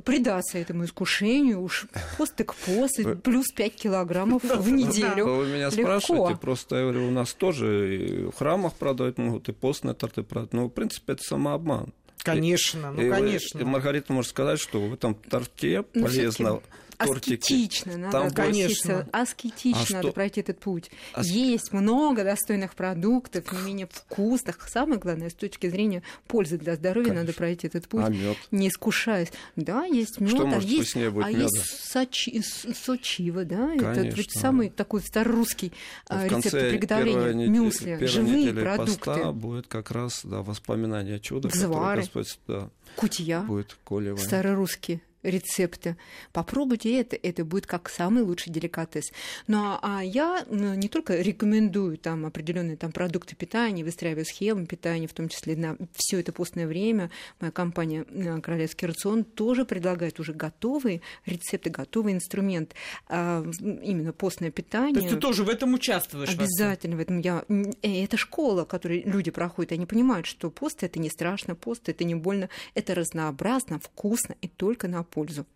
предаться 0.03 0.57
этому 0.57 0.85
искушению, 0.85 1.61
уж 1.61 1.87
пост 2.17 2.35
так 2.35 2.55
пост, 2.55 2.99
плюс 3.23 3.51
5 3.51 3.75
килограммов 3.75 4.43
в 4.43 4.71
неделю. 4.71 5.25
Вы 5.25 5.47
меня 5.47 5.71
спрашиваете, 5.71 6.39
просто 6.39 6.77
я 6.77 6.81
говорю, 6.83 7.07
у 7.07 7.11
нас 7.11 7.33
тоже 7.33 7.95
и 7.95 8.23
в 8.25 8.35
храмах 8.35 8.73
продают 8.73 9.17
могут, 9.17 9.49
и 9.49 9.51
постные 9.51 9.93
торты 9.93 10.23
продают. 10.23 10.53
Ну, 10.53 10.67
в 10.67 10.69
принципе, 10.69 11.13
это 11.13 11.23
самообман. 11.23 11.93
Конечно, 12.23 12.91
ну, 12.91 13.09
конечно. 13.09 13.59
И 13.59 13.63
Маргарита 13.63 14.11
может 14.11 14.31
сказать, 14.31 14.59
что 14.59 14.81
в 14.81 14.93
этом 14.93 15.15
торте 15.15 15.85
ну, 15.93 16.05
полезно 16.05 16.61
тортики. 16.97 17.35
Аскетично 17.35 17.97
надо 17.97 18.11
Там, 18.11 18.31
конечно. 18.31 19.07
Аскетично 19.11 19.85
а 19.89 19.93
надо 19.93 20.07
что? 20.07 20.13
пройти 20.13 20.41
этот 20.41 20.59
путь. 20.59 20.91
Аск... 21.13 21.29
Есть 21.29 21.73
много 21.73 22.23
достойных 22.23 22.75
продуктов, 22.75 23.51
не 23.51 23.61
менее 23.61 23.87
вкусных. 23.91 24.67
Самое 24.69 24.99
главное, 24.99 25.29
с 25.29 25.33
точки 25.33 25.69
зрения 25.69 26.03
пользы 26.27 26.57
для 26.57 26.75
здоровья, 26.75 27.09
конечно. 27.09 27.25
надо 27.25 27.37
пройти 27.37 27.67
этот 27.67 27.87
путь, 27.87 28.03
а 28.03 28.09
мед? 28.09 28.37
не 28.51 28.69
искушаясь. 28.69 29.31
Да, 29.55 29.85
есть 29.85 30.19
мед, 30.19 30.33
а 30.39 30.59
есть, 30.59 30.95
а 30.95 30.99
меда? 30.99 31.29
есть 31.29 31.85
сочи, 31.85 32.41
сочиво, 32.41 33.45
да, 33.45 33.67
конечно. 33.69 33.87
это 33.87 34.15
ведь 34.15 34.31
самый 34.31 34.69
такой 34.69 35.01
старорусский 35.01 35.73
в 36.09 36.23
рецепт 36.23 36.51
приготовления 36.51 37.47
мюсли, 37.47 37.97
живые 38.05 38.53
продукты. 38.53 38.97
Поста 38.97 39.31
будет 39.31 39.67
как 39.67 39.91
раз 39.91 40.21
да, 40.23 40.41
воспоминание 40.41 41.19
чуда, 41.19 41.47
Взвары, 41.49 42.01
Господь 42.01 42.39
да, 42.47 42.69
кутья, 42.95 43.41
будет 43.41 43.77
колевое. 43.83 44.23
старорусские 44.23 45.01
рецепты. 45.27 45.97
Попробуйте 46.31 46.99
это, 46.99 47.15
это 47.15 47.45
будет 47.45 47.67
как 47.67 47.89
самый 47.89 48.23
лучший 48.23 48.51
деликатес. 48.51 49.11
Ну 49.47 49.57
а, 49.57 49.79
а 49.81 50.03
я 50.03 50.45
ну, 50.49 50.73
не 50.73 50.89
только 50.89 51.15
рекомендую 51.15 51.97
там 51.97 52.25
определенные 52.25 52.77
там 52.77 52.91
продукты 52.91 53.35
питания, 53.35 53.83
выстраиваю 53.83 54.25
схемы 54.25 54.65
питания, 54.65 55.07
в 55.07 55.13
том 55.13 55.29
числе 55.29 55.55
на 55.55 55.77
все 55.93 56.19
это 56.19 56.31
постное 56.31 56.67
время. 56.67 57.11
Моя 57.39 57.51
компания 57.51 58.05
э, 58.09 58.39
Королевский 58.41 58.87
рацион 58.87 59.23
тоже 59.23 59.65
предлагает 59.65 60.19
уже 60.19 60.33
готовые 60.33 61.01
рецепты, 61.25 61.69
готовый 61.69 62.13
инструмент 62.13 62.73
а, 63.07 63.45
именно 63.61 64.13
постное 64.13 64.51
питание. 64.51 64.95
То 64.95 65.01
есть 65.01 65.13
ты 65.15 65.19
тоже 65.19 65.43
в 65.43 65.49
этом 65.49 65.73
участвуешь? 65.73 66.29
Обязательно 66.29 66.95
в 66.95 66.99
этом. 66.99 67.19
Я... 67.19 67.43
Э, 67.49 68.03
это 68.03 68.17
школа, 68.17 68.65
которой 68.65 69.03
люди 69.03 69.31
проходят, 69.31 69.71
они 69.71 69.85
понимают, 69.85 70.25
что 70.25 70.49
пост 70.49 70.83
это 70.83 70.99
не 70.99 71.09
страшно, 71.09 71.55
пост 71.55 71.89
это 71.89 72.03
не 72.03 72.15
больно, 72.15 72.49
это 72.73 72.95
разнообразно, 72.95 73.79
вкусно 73.79 74.35
и 74.41 74.47
только 74.47 74.87
на 74.87 75.03
пользу. 75.17 75.47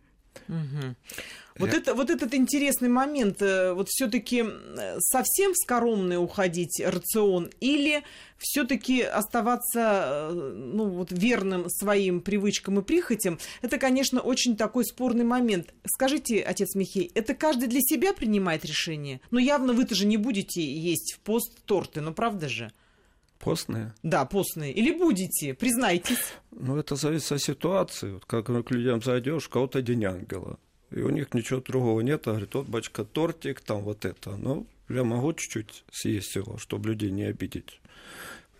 Угу. 0.47 0.95
Вот, 1.59 1.69
это, 1.69 1.93
вот 1.93 2.09
этот 2.09 2.33
интересный 2.33 2.89
момент, 2.89 3.41
э, 3.41 3.73
вот 3.73 3.89
все-таки 3.89 4.43
совсем 4.97 5.53
в 5.53 5.57
скоромный 5.57 6.17
уходить 6.17 6.81
рацион 6.83 7.51
или 7.59 8.01
все-таки 8.39 9.01
оставаться 9.01 10.29
э, 10.31 10.53
ну, 10.55 10.85
вот, 10.89 11.11
верным 11.11 11.69
своим 11.69 12.21
привычкам 12.21 12.79
и 12.79 12.81
прихотям, 12.81 13.37
это, 13.61 13.77
конечно, 13.77 14.21
очень 14.21 14.55
такой 14.57 14.85
спорный 14.85 15.25
момент. 15.25 15.75
Скажите, 15.85 16.41
отец 16.41 16.73
Михей, 16.73 17.11
это 17.13 17.35
каждый 17.35 17.67
для 17.67 17.81
себя 17.81 18.13
принимает 18.13 18.65
решение? 18.65 19.21
Но 19.29 19.37
явно 19.37 19.73
вы-то 19.73 19.93
же 19.93 20.07
не 20.07 20.17
будете 20.17 20.63
есть 20.63 21.13
в 21.13 21.19
пост 21.19 21.53
торты, 21.65 22.01
ну 22.01 22.13
правда 22.13 22.49
же? 22.49 22.71
Постные? 23.41 23.93
Да, 24.03 24.25
постные. 24.25 24.71
Или 24.71 24.91
будете, 24.91 25.53
признайтесь. 25.53 26.33
Ну, 26.51 26.77
это 26.77 26.95
зависит 26.95 27.31
от 27.31 27.41
ситуации. 27.41 28.11
Вот 28.11 28.25
как 28.25 28.45
к 28.45 28.71
людям 28.71 29.01
зайдешь, 29.01 29.47
кого-то 29.47 29.81
день 29.81 30.05
ангела. 30.05 30.59
И 30.91 30.99
у 30.99 31.09
них 31.09 31.33
ничего 31.33 31.59
другого 31.59 32.01
нет. 32.01 32.27
А 32.27 32.31
говорит, 32.31 32.53
вот, 32.53 32.67
бачка, 32.67 33.03
тортик, 33.03 33.61
там 33.61 33.81
вот 33.81 34.05
это. 34.05 34.35
Ну, 34.37 34.67
я 34.89 35.03
могу 35.03 35.33
чуть-чуть 35.33 35.83
съесть 35.91 36.35
его, 36.35 36.57
чтобы 36.57 36.89
людей 36.89 37.09
не 37.11 37.23
обидеть. 37.23 37.79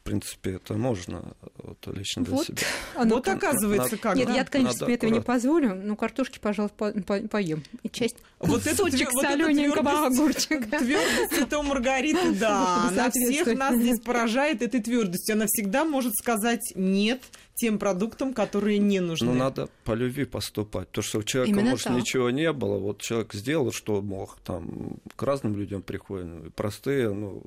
В 0.02 0.04
принципе, 0.04 0.54
это 0.54 0.74
можно 0.74 1.34
вот, 1.58 1.78
лично 1.96 2.24
для 2.24 2.34
вот, 2.34 2.48
себя. 2.48 2.64
Оно 2.96 3.16
вот 3.18 3.28
оказывается 3.28 3.98
как. 3.98 4.16
Нет, 4.16 4.30
да? 4.30 4.36
я, 4.36 4.46
конечно, 4.46 4.86
себе 4.86 4.96
этого 4.96 5.12
не 5.12 5.22
позволю, 5.22 5.76
но 5.76 5.96
картошки, 5.96 6.40
пожалуйста, 6.40 6.76
по, 6.76 6.92
по, 6.92 7.20
поем. 7.28 7.64
И 7.84 7.90
часть 7.90 8.16
вот 8.40 8.64
кусочек 8.64 9.14
вот 9.14 9.22
солененького 9.22 10.08
огурчика. 10.08 10.60
Твердость 10.80 11.38
это 11.40 11.62
Маргарита, 11.62 12.32
да, 12.32 12.88
она 12.88 13.12
всех 13.12 13.56
нас 13.56 13.76
здесь 13.76 14.00
поражает 14.00 14.64
этой 14.64 14.82
твердостью. 14.82 15.34
Она 15.34 15.46
всегда 15.46 15.86
может 15.86 16.16
сказать 16.16 16.74
нет 16.74 17.22
тем 17.62 17.78
продуктам, 17.78 18.34
которые 18.34 18.80
не 18.80 19.00
нужны. 19.00 19.28
Ну, 19.28 19.34
надо 19.36 19.70
по 19.84 19.94
любви 19.94 20.26
поступать. 20.26 20.90
То, 20.90 21.04
что 21.04 21.20
у 21.20 21.24
человека, 21.24 21.56
Именно 21.56 21.72
может, 21.72 21.84
так. 21.86 21.96
ничего 21.96 22.32
не 22.32 22.52
было, 22.52 22.80
вот 22.80 23.02
человек 23.02 23.34
сделал, 23.34 23.72
что 23.72 24.02
мог. 24.02 24.40
Там 24.44 24.98
к 25.16 25.22
разным 25.22 25.56
людям 25.56 25.84
приходят, 25.84 26.56
простые, 26.56 27.14
ну, 27.14 27.44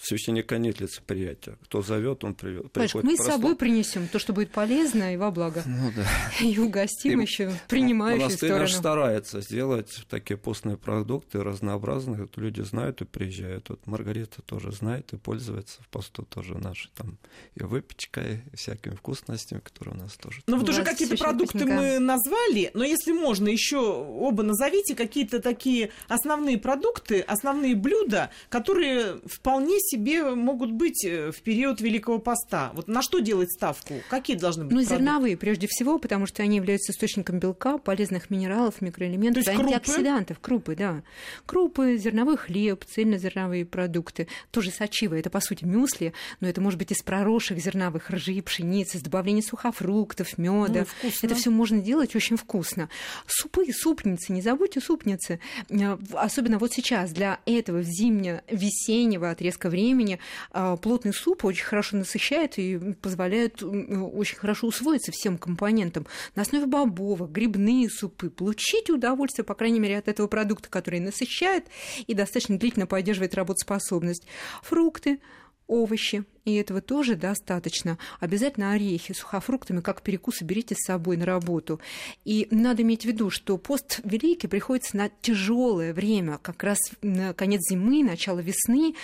священника 0.00 0.58
нет 0.58 0.80
лицеприятия. 0.80 1.56
Кто 1.64 1.82
зовет, 1.82 2.24
он 2.24 2.34
при... 2.34 2.56
Понимаешь, 2.56 2.92
приходит. 2.92 3.04
мы 3.04 3.16
с 3.16 3.26
собой 3.26 3.56
принесем 3.56 4.08
то, 4.08 4.18
что 4.18 4.32
будет 4.32 4.50
полезно 4.50 5.14
и 5.14 5.16
во 5.16 5.30
благо. 5.30 5.62
Ну, 5.66 5.92
да. 5.94 6.06
И 6.44 6.58
угостим 6.58 7.20
И 7.20 7.22
еще 7.22 7.52
принимающую 7.68 8.22
Монастырь 8.22 8.48
сторону. 8.48 8.62
наш 8.62 8.74
старается 8.74 9.40
сделать 9.40 10.04
такие 10.08 10.36
постные 10.36 10.76
продукты 10.76 11.42
разнообразные. 11.42 12.22
Вот 12.22 12.36
люди 12.36 12.62
знают 12.62 13.02
и 13.02 13.04
приезжают. 13.04 13.68
Вот 13.68 13.86
Маргарита 13.86 14.42
тоже 14.42 14.72
знает 14.72 15.12
и 15.12 15.16
пользуется 15.16 15.82
в 15.82 15.88
посту 15.88 16.22
тоже 16.22 16.56
наши 16.58 16.88
там 16.94 17.18
и 17.54 17.62
выпечкой, 17.62 18.42
и 18.52 18.56
всякими 18.56 18.94
вкусностями, 18.94 19.41
которые 19.50 19.94
у 19.94 19.98
нас 19.98 20.14
тоже. 20.14 20.40
Ну 20.46 20.58
вот 20.58 20.68
уже 20.68 20.82
какие-то 20.84 21.16
продукты 21.16 21.64
мы 21.66 21.98
назвали, 21.98 22.70
но 22.74 22.84
если 22.84 23.12
можно, 23.12 23.48
еще 23.48 23.78
оба 23.78 24.42
назовите 24.42 24.94
какие-то 24.94 25.40
такие 25.40 25.90
основные 26.08 26.58
продукты, 26.58 27.20
основные 27.20 27.74
блюда, 27.74 28.30
которые 28.48 29.20
вполне 29.26 29.78
себе 29.80 30.24
могут 30.34 30.72
быть 30.72 31.04
э, 31.04 31.30
в 31.32 31.40
период 31.42 31.80
Великого 31.80 32.18
Поста. 32.18 32.70
Вот 32.74 32.88
на 32.88 33.02
что 33.02 33.18
делать 33.20 33.50
ставку? 33.52 33.94
Какие 34.08 34.36
должны 34.36 34.64
быть 34.64 34.72
Ну, 34.72 34.78
продукты? 34.78 34.96
зерновые, 34.96 35.36
прежде 35.36 35.66
всего, 35.68 35.98
потому 35.98 36.26
что 36.26 36.42
они 36.42 36.56
являются 36.56 36.92
источником 36.92 37.38
белка, 37.38 37.78
полезных 37.78 38.30
минералов, 38.30 38.80
микроэлементов, 38.80 39.44
То 39.44 39.50
есть 39.50 39.60
крупы? 39.62 39.74
антиоксидантов. 39.76 40.38
Крупы, 40.40 40.76
да. 40.76 41.02
Крупы, 41.46 41.96
зерновой 41.96 42.36
хлеб, 42.36 42.84
цельнозерновые 42.84 43.64
продукты. 43.64 44.28
Тоже 44.50 44.70
сочивые. 44.70 45.20
Это, 45.20 45.30
по 45.30 45.40
сути, 45.40 45.64
мюсли, 45.64 46.12
но 46.40 46.48
это 46.48 46.60
может 46.60 46.78
быть 46.78 46.92
из 46.92 47.02
проросших 47.02 47.58
зерновых 47.58 48.10
ржи, 48.10 48.40
пшеницы, 48.42 48.98
с 48.98 49.02
добавлением 49.02 49.31
сухофруктов, 49.40 50.36
меда. 50.36 50.86
Ну, 51.02 51.10
это 51.22 51.34
все 51.34 51.50
можно 51.50 51.80
делать 51.80 52.14
очень 52.14 52.36
вкусно. 52.36 52.88
Супы, 53.26 53.66
супницы, 53.72 54.32
не 54.32 54.42
забудьте 54.42 54.80
супницы. 54.80 55.40
Э, 55.70 55.96
Особенно 56.12 56.58
вот 56.58 56.72
сейчас, 56.72 57.12
для 57.12 57.40
этого 57.46 57.82
зимне-весеннего 57.82 59.30
отрезка 59.30 59.70
времени, 59.70 60.18
э, 60.52 60.76
плотный 60.82 61.14
суп 61.14 61.44
очень 61.44 61.64
хорошо 61.64 61.96
насыщает 61.96 62.58
и 62.58 62.78
позволяет 63.00 63.62
очень 63.62 64.36
хорошо 64.36 64.66
усвоиться 64.66 65.12
всем 65.12 65.38
компонентам. 65.38 66.06
На 66.34 66.42
основе 66.42 66.66
бобовых, 66.66 67.30
грибные 67.30 67.88
супы. 67.88 68.30
Получите 68.30 68.92
удовольствие, 68.92 69.44
по 69.44 69.54
крайней 69.54 69.80
мере, 69.80 69.98
от 69.98 70.08
этого 70.08 70.26
продукта, 70.26 70.68
который 70.68 71.00
насыщает 71.00 71.66
и 72.06 72.14
достаточно 72.14 72.58
длительно 72.58 72.86
поддерживает 72.86 73.34
работоспособность. 73.34 74.26
Фрукты, 74.62 75.20
овощи, 75.66 76.24
и 76.44 76.54
этого 76.54 76.80
тоже 76.80 77.14
достаточно. 77.14 77.98
Обязательно 78.18 78.72
орехи 78.72 79.14
сухофруктами, 79.14 79.80
как 79.80 80.02
перекусы, 80.02 80.44
берите 80.44 80.74
с 80.74 80.86
собой 80.86 81.16
на 81.16 81.24
работу. 81.24 81.80
И 82.24 82.48
надо 82.50 82.82
иметь 82.82 83.02
в 83.02 83.04
виду, 83.04 83.30
что 83.30 83.58
пост 83.58 84.00
великий 84.04 84.48
приходится 84.48 84.96
на 84.96 85.08
тяжелое 85.08 85.94
время, 85.94 86.38
как 86.42 86.64
раз 86.64 86.78
на 87.00 87.32
конец 87.32 87.60
зимы, 87.70 88.02
начало 88.02 88.40
весны. 88.40 88.94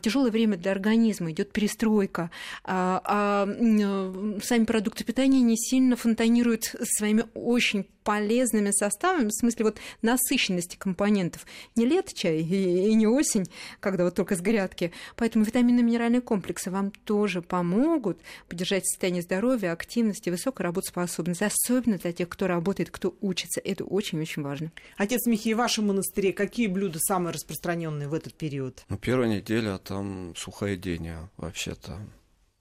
Тяжелое 0.00 0.30
время 0.30 0.56
для 0.56 0.72
организма, 0.72 1.30
идет 1.30 1.52
перестройка. 1.52 2.30
А, 2.64 3.00
а, 3.04 4.40
сами 4.42 4.64
продукты 4.64 5.04
питания 5.04 5.40
не 5.40 5.56
сильно 5.56 5.96
фонтанируют 5.96 6.74
своими 6.84 7.24
очень 7.34 7.86
полезными 8.02 8.70
составами, 8.70 9.28
в 9.28 9.34
смысле 9.34 9.66
вот 9.66 9.78
насыщенности 10.02 10.76
компонентов. 10.76 11.46
Не 11.76 11.86
лето 11.86 12.14
чай 12.14 12.40
и, 12.40 12.88
и 12.90 12.94
не 12.94 13.06
осень, 13.06 13.46
когда 13.80 14.04
вот 14.04 14.14
только 14.14 14.36
с 14.36 14.40
грядки. 14.40 14.92
Поэтому 15.16 15.44
витаминно-минеральные 15.44 16.20
комплексы 16.20 16.70
вам 16.72 16.90
тоже 16.90 17.42
помогут 17.42 18.18
поддержать 18.48 18.86
состояние 18.86 19.22
здоровья, 19.22 19.72
активности, 19.72 20.30
высокой 20.30 20.62
работоспособности, 20.62 21.44
особенно 21.44 21.98
для 21.98 22.12
тех, 22.12 22.28
кто 22.28 22.46
работает, 22.46 22.90
кто 22.90 23.16
учится. 23.20 23.60
Это 23.60 23.84
очень-очень 23.84 24.42
важно. 24.42 24.72
Отец 24.96 25.26
Михей, 25.26 25.54
в 25.54 25.58
вашем 25.58 25.88
монастыре 25.88 26.32
какие 26.32 26.66
блюда 26.66 26.98
самые 27.00 27.32
распространенные 27.32 28.08
в 28.08 28.14
этот 28.14 28.34
период? 28.34 28.84
Ну, 28.88 28.98
первая 28.98 29.28
неделя 29.28 29.78
там 29.78 30.34
сухоедение 30.36 31.30
вообще-то. 31.36 31.98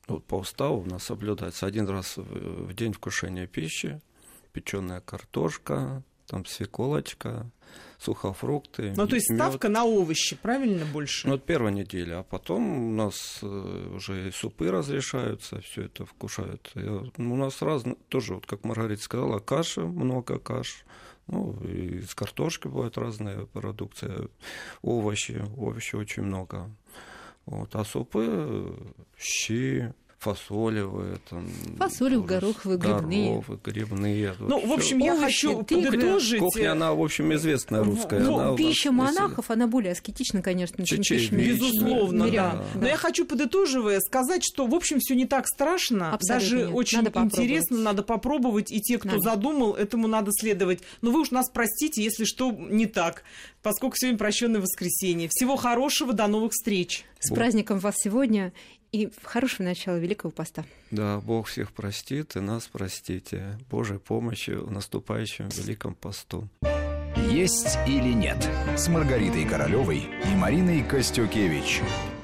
Вот 0.07 0.25
по 0.25 0.35
уставу 0.35 0.81
у 0.81 0.85
нас 0.85 1.03
соблюдается 1.03 1.65
один 1.65 1.87
раз 1.87 2.17
в 2.17 2.61
в 2.71 2.73
день 2.73 2.93
вкушения 2.93 3.47
пищи, 3.47 4.01
печеная 4.53 5.01
картошка, 5.01 6.03
там 6.31 6.45
свеколочка, 6.45 7.51
сухофрукты. 7.99 8.93
Ну, 8.95 9.05
то 9.05 9.15
есть 9.15 9.29
мёд. 9.29 9.37
ставка 9.37 9.67
на 9.67 9.83
овощи, 9.83 10.37
правильно 10.41 10.85
больше? 10.85 11.27
Ну, 11.27 11.35
это 11.35 11.45
первая 11.45 11.73
неделя, 11.73 12.19
а 12.19 12.23
потом 12.23 12.87
у 12.87 12.91
нас 12.95 13.39
э, 13.41 13.93
уже 13.93 14.29
и 14.29 14.31
супы 14.31 14.71
разрешаются, 14.71 15.59
все 15.59 15.83
это 15.83 16.05
вкушают. 16.05 16.71
И, 16.75 16.79
ну, 17.17 17.33
у 17.33 17.35
нас 17.35 17.61
разные, 17.61 17.97
тоже, 18.07 18.35
вот 18.35 18.45
как 18.45 18.63
Маргарита 18.63 19.03
сказала, 19.03 19.39
каши, 19.39 19.81
много 19.81 20.39
каш. 20.39 20.85
Ну, 21.27 21.53
и 21.65 21.97
из 21.97 22.15
картошки 22.15 22.69
бывает 22.69 22.97
разная 22.97 23.45
продукция, 23.47 24.29
овощи, 24.81 25.43
овощи 25.57 25.95
очень 25.95 26.23
много. 26.23 26.71
Вот, 27.45 27.75
а 27.75 27.83
супы, 27.83 28.73
щи, 29.17 29.93
фасолевые, 30.21 31.17
там, 31.29 31.47
Фасолевые, 31.77 32.27
тоже 32.27 32.53
гороховые, 32.53 32.77
грибные. 32.79 33.29
гороховые, 33.31 33.59
грибные. 33.63 34.35
Ну, 34.39 34.59
Вот 34.59 34.65
в 34.69 34.71
общем, 34.73 34.97
всё. 34.99 35.05
я 35.05 35.13
Овощи, 35.15 35.47
хочу 35.47 35.63
тыквы. 35.63 35.85
подытожить. 35.91 36.39
Кухня, 36.39 36.71
она, 36.73 36.93
в 36.93 37.01
общем, 37.01 37.33
известная 37.33 37.83
русская. 37.83 38.19
Ну, 38.19 38.37
она 38.39 38.55
Пища 38.55 38.91
монахов, 38.91 39.49
она 39.49 39.65
более 39.65 39.93
аскетична, 39.93 40.43
конечно, 40.43 40.85
чем 40.85 40.99
пища 40.99 41.33
мирян. 41.35 41.55
Безусловно, 41.55 42.23
Мирян, 42.25 42.57
да. 42.57 42.63
да. 42.75 42.79
Но 42.81 42.87
я 42.87 42.97
хочу, 42.97 43.25
подытоживая, 43.25 43.99
сказать, 43.99 44.43
что, 44.43 44.67
в 44.67 44.75
общем, 44.75 44.99
все 44.99 45.15
не 45.15 45.25
так 45.25 45.47
страшно. 45.47 46.13
Абсолютно 46.13 46.45
Даже 46.45 46.57
нет. 46.57 46.69
очень 46.73 47.01
Надо 47.01 47.19
интересно, 47.19 47.77
надо 47.79 48.03
попробовать. 48.03 48.71
И 48.71 48.79
те, 48.79 48.99
кто 48.99 49.09
Надо. 49.09 49.21
задумал, 49.21 49.73
этому 49.73 50.07
надо 50.07 50.31
следовать. 50.31 50.81
Но 51.01 51.09
вы 51.11 51.21
уж 51.21 51.31
нас 51.31 51.49
простите, 51.49 52.03
если 52.03 52.25
что 52.25 52.51
не 52.51 52.85
так, 52.85 53.23
поскольку 53.63 53.95
сегодня 53.97 54.19
прощенное 54.19 54.61
воскресенье. 54.61 55.29
Всего 55.31 55.55
хорошего, 55.55 56.13
до 56.13 56.27
новых 56.27 56.51
встреч. 56.51 57.05
С 57.19 57.33
праздником 57.33 57.79
вас 57.79 57.95
сегодня 57.97 58.53
и 58.91 59.09
хорошего 59.23 59.67
начала 59.67 59.97
Великого 59.97 60.31
Поста. 60.31 60.65
Да, 60.91 61.19
Бог 61.19 61.47
всех 61.47 61.71
простит 61.71 62.35
и 62.35 62.39
нас 62.39 62.67
простите. 62.71 63.57
Божьей 63.69 63.99
помощи 63.99 64.51
в 64.51 64.71
наступающем 64.71 65.49
Великом 65.49 65.95
посту. 65.95 66.47
«Есть 67.29 67.77
или 67.87 68.13
нет» 68.13 68.49
с 68.77 68.87
Маргаритой 68.87 69.45
Королевой 69.45 70.09
и 70.25 70.35
Мариной 70.35 70.83
Костюкевич. 70.83 71.81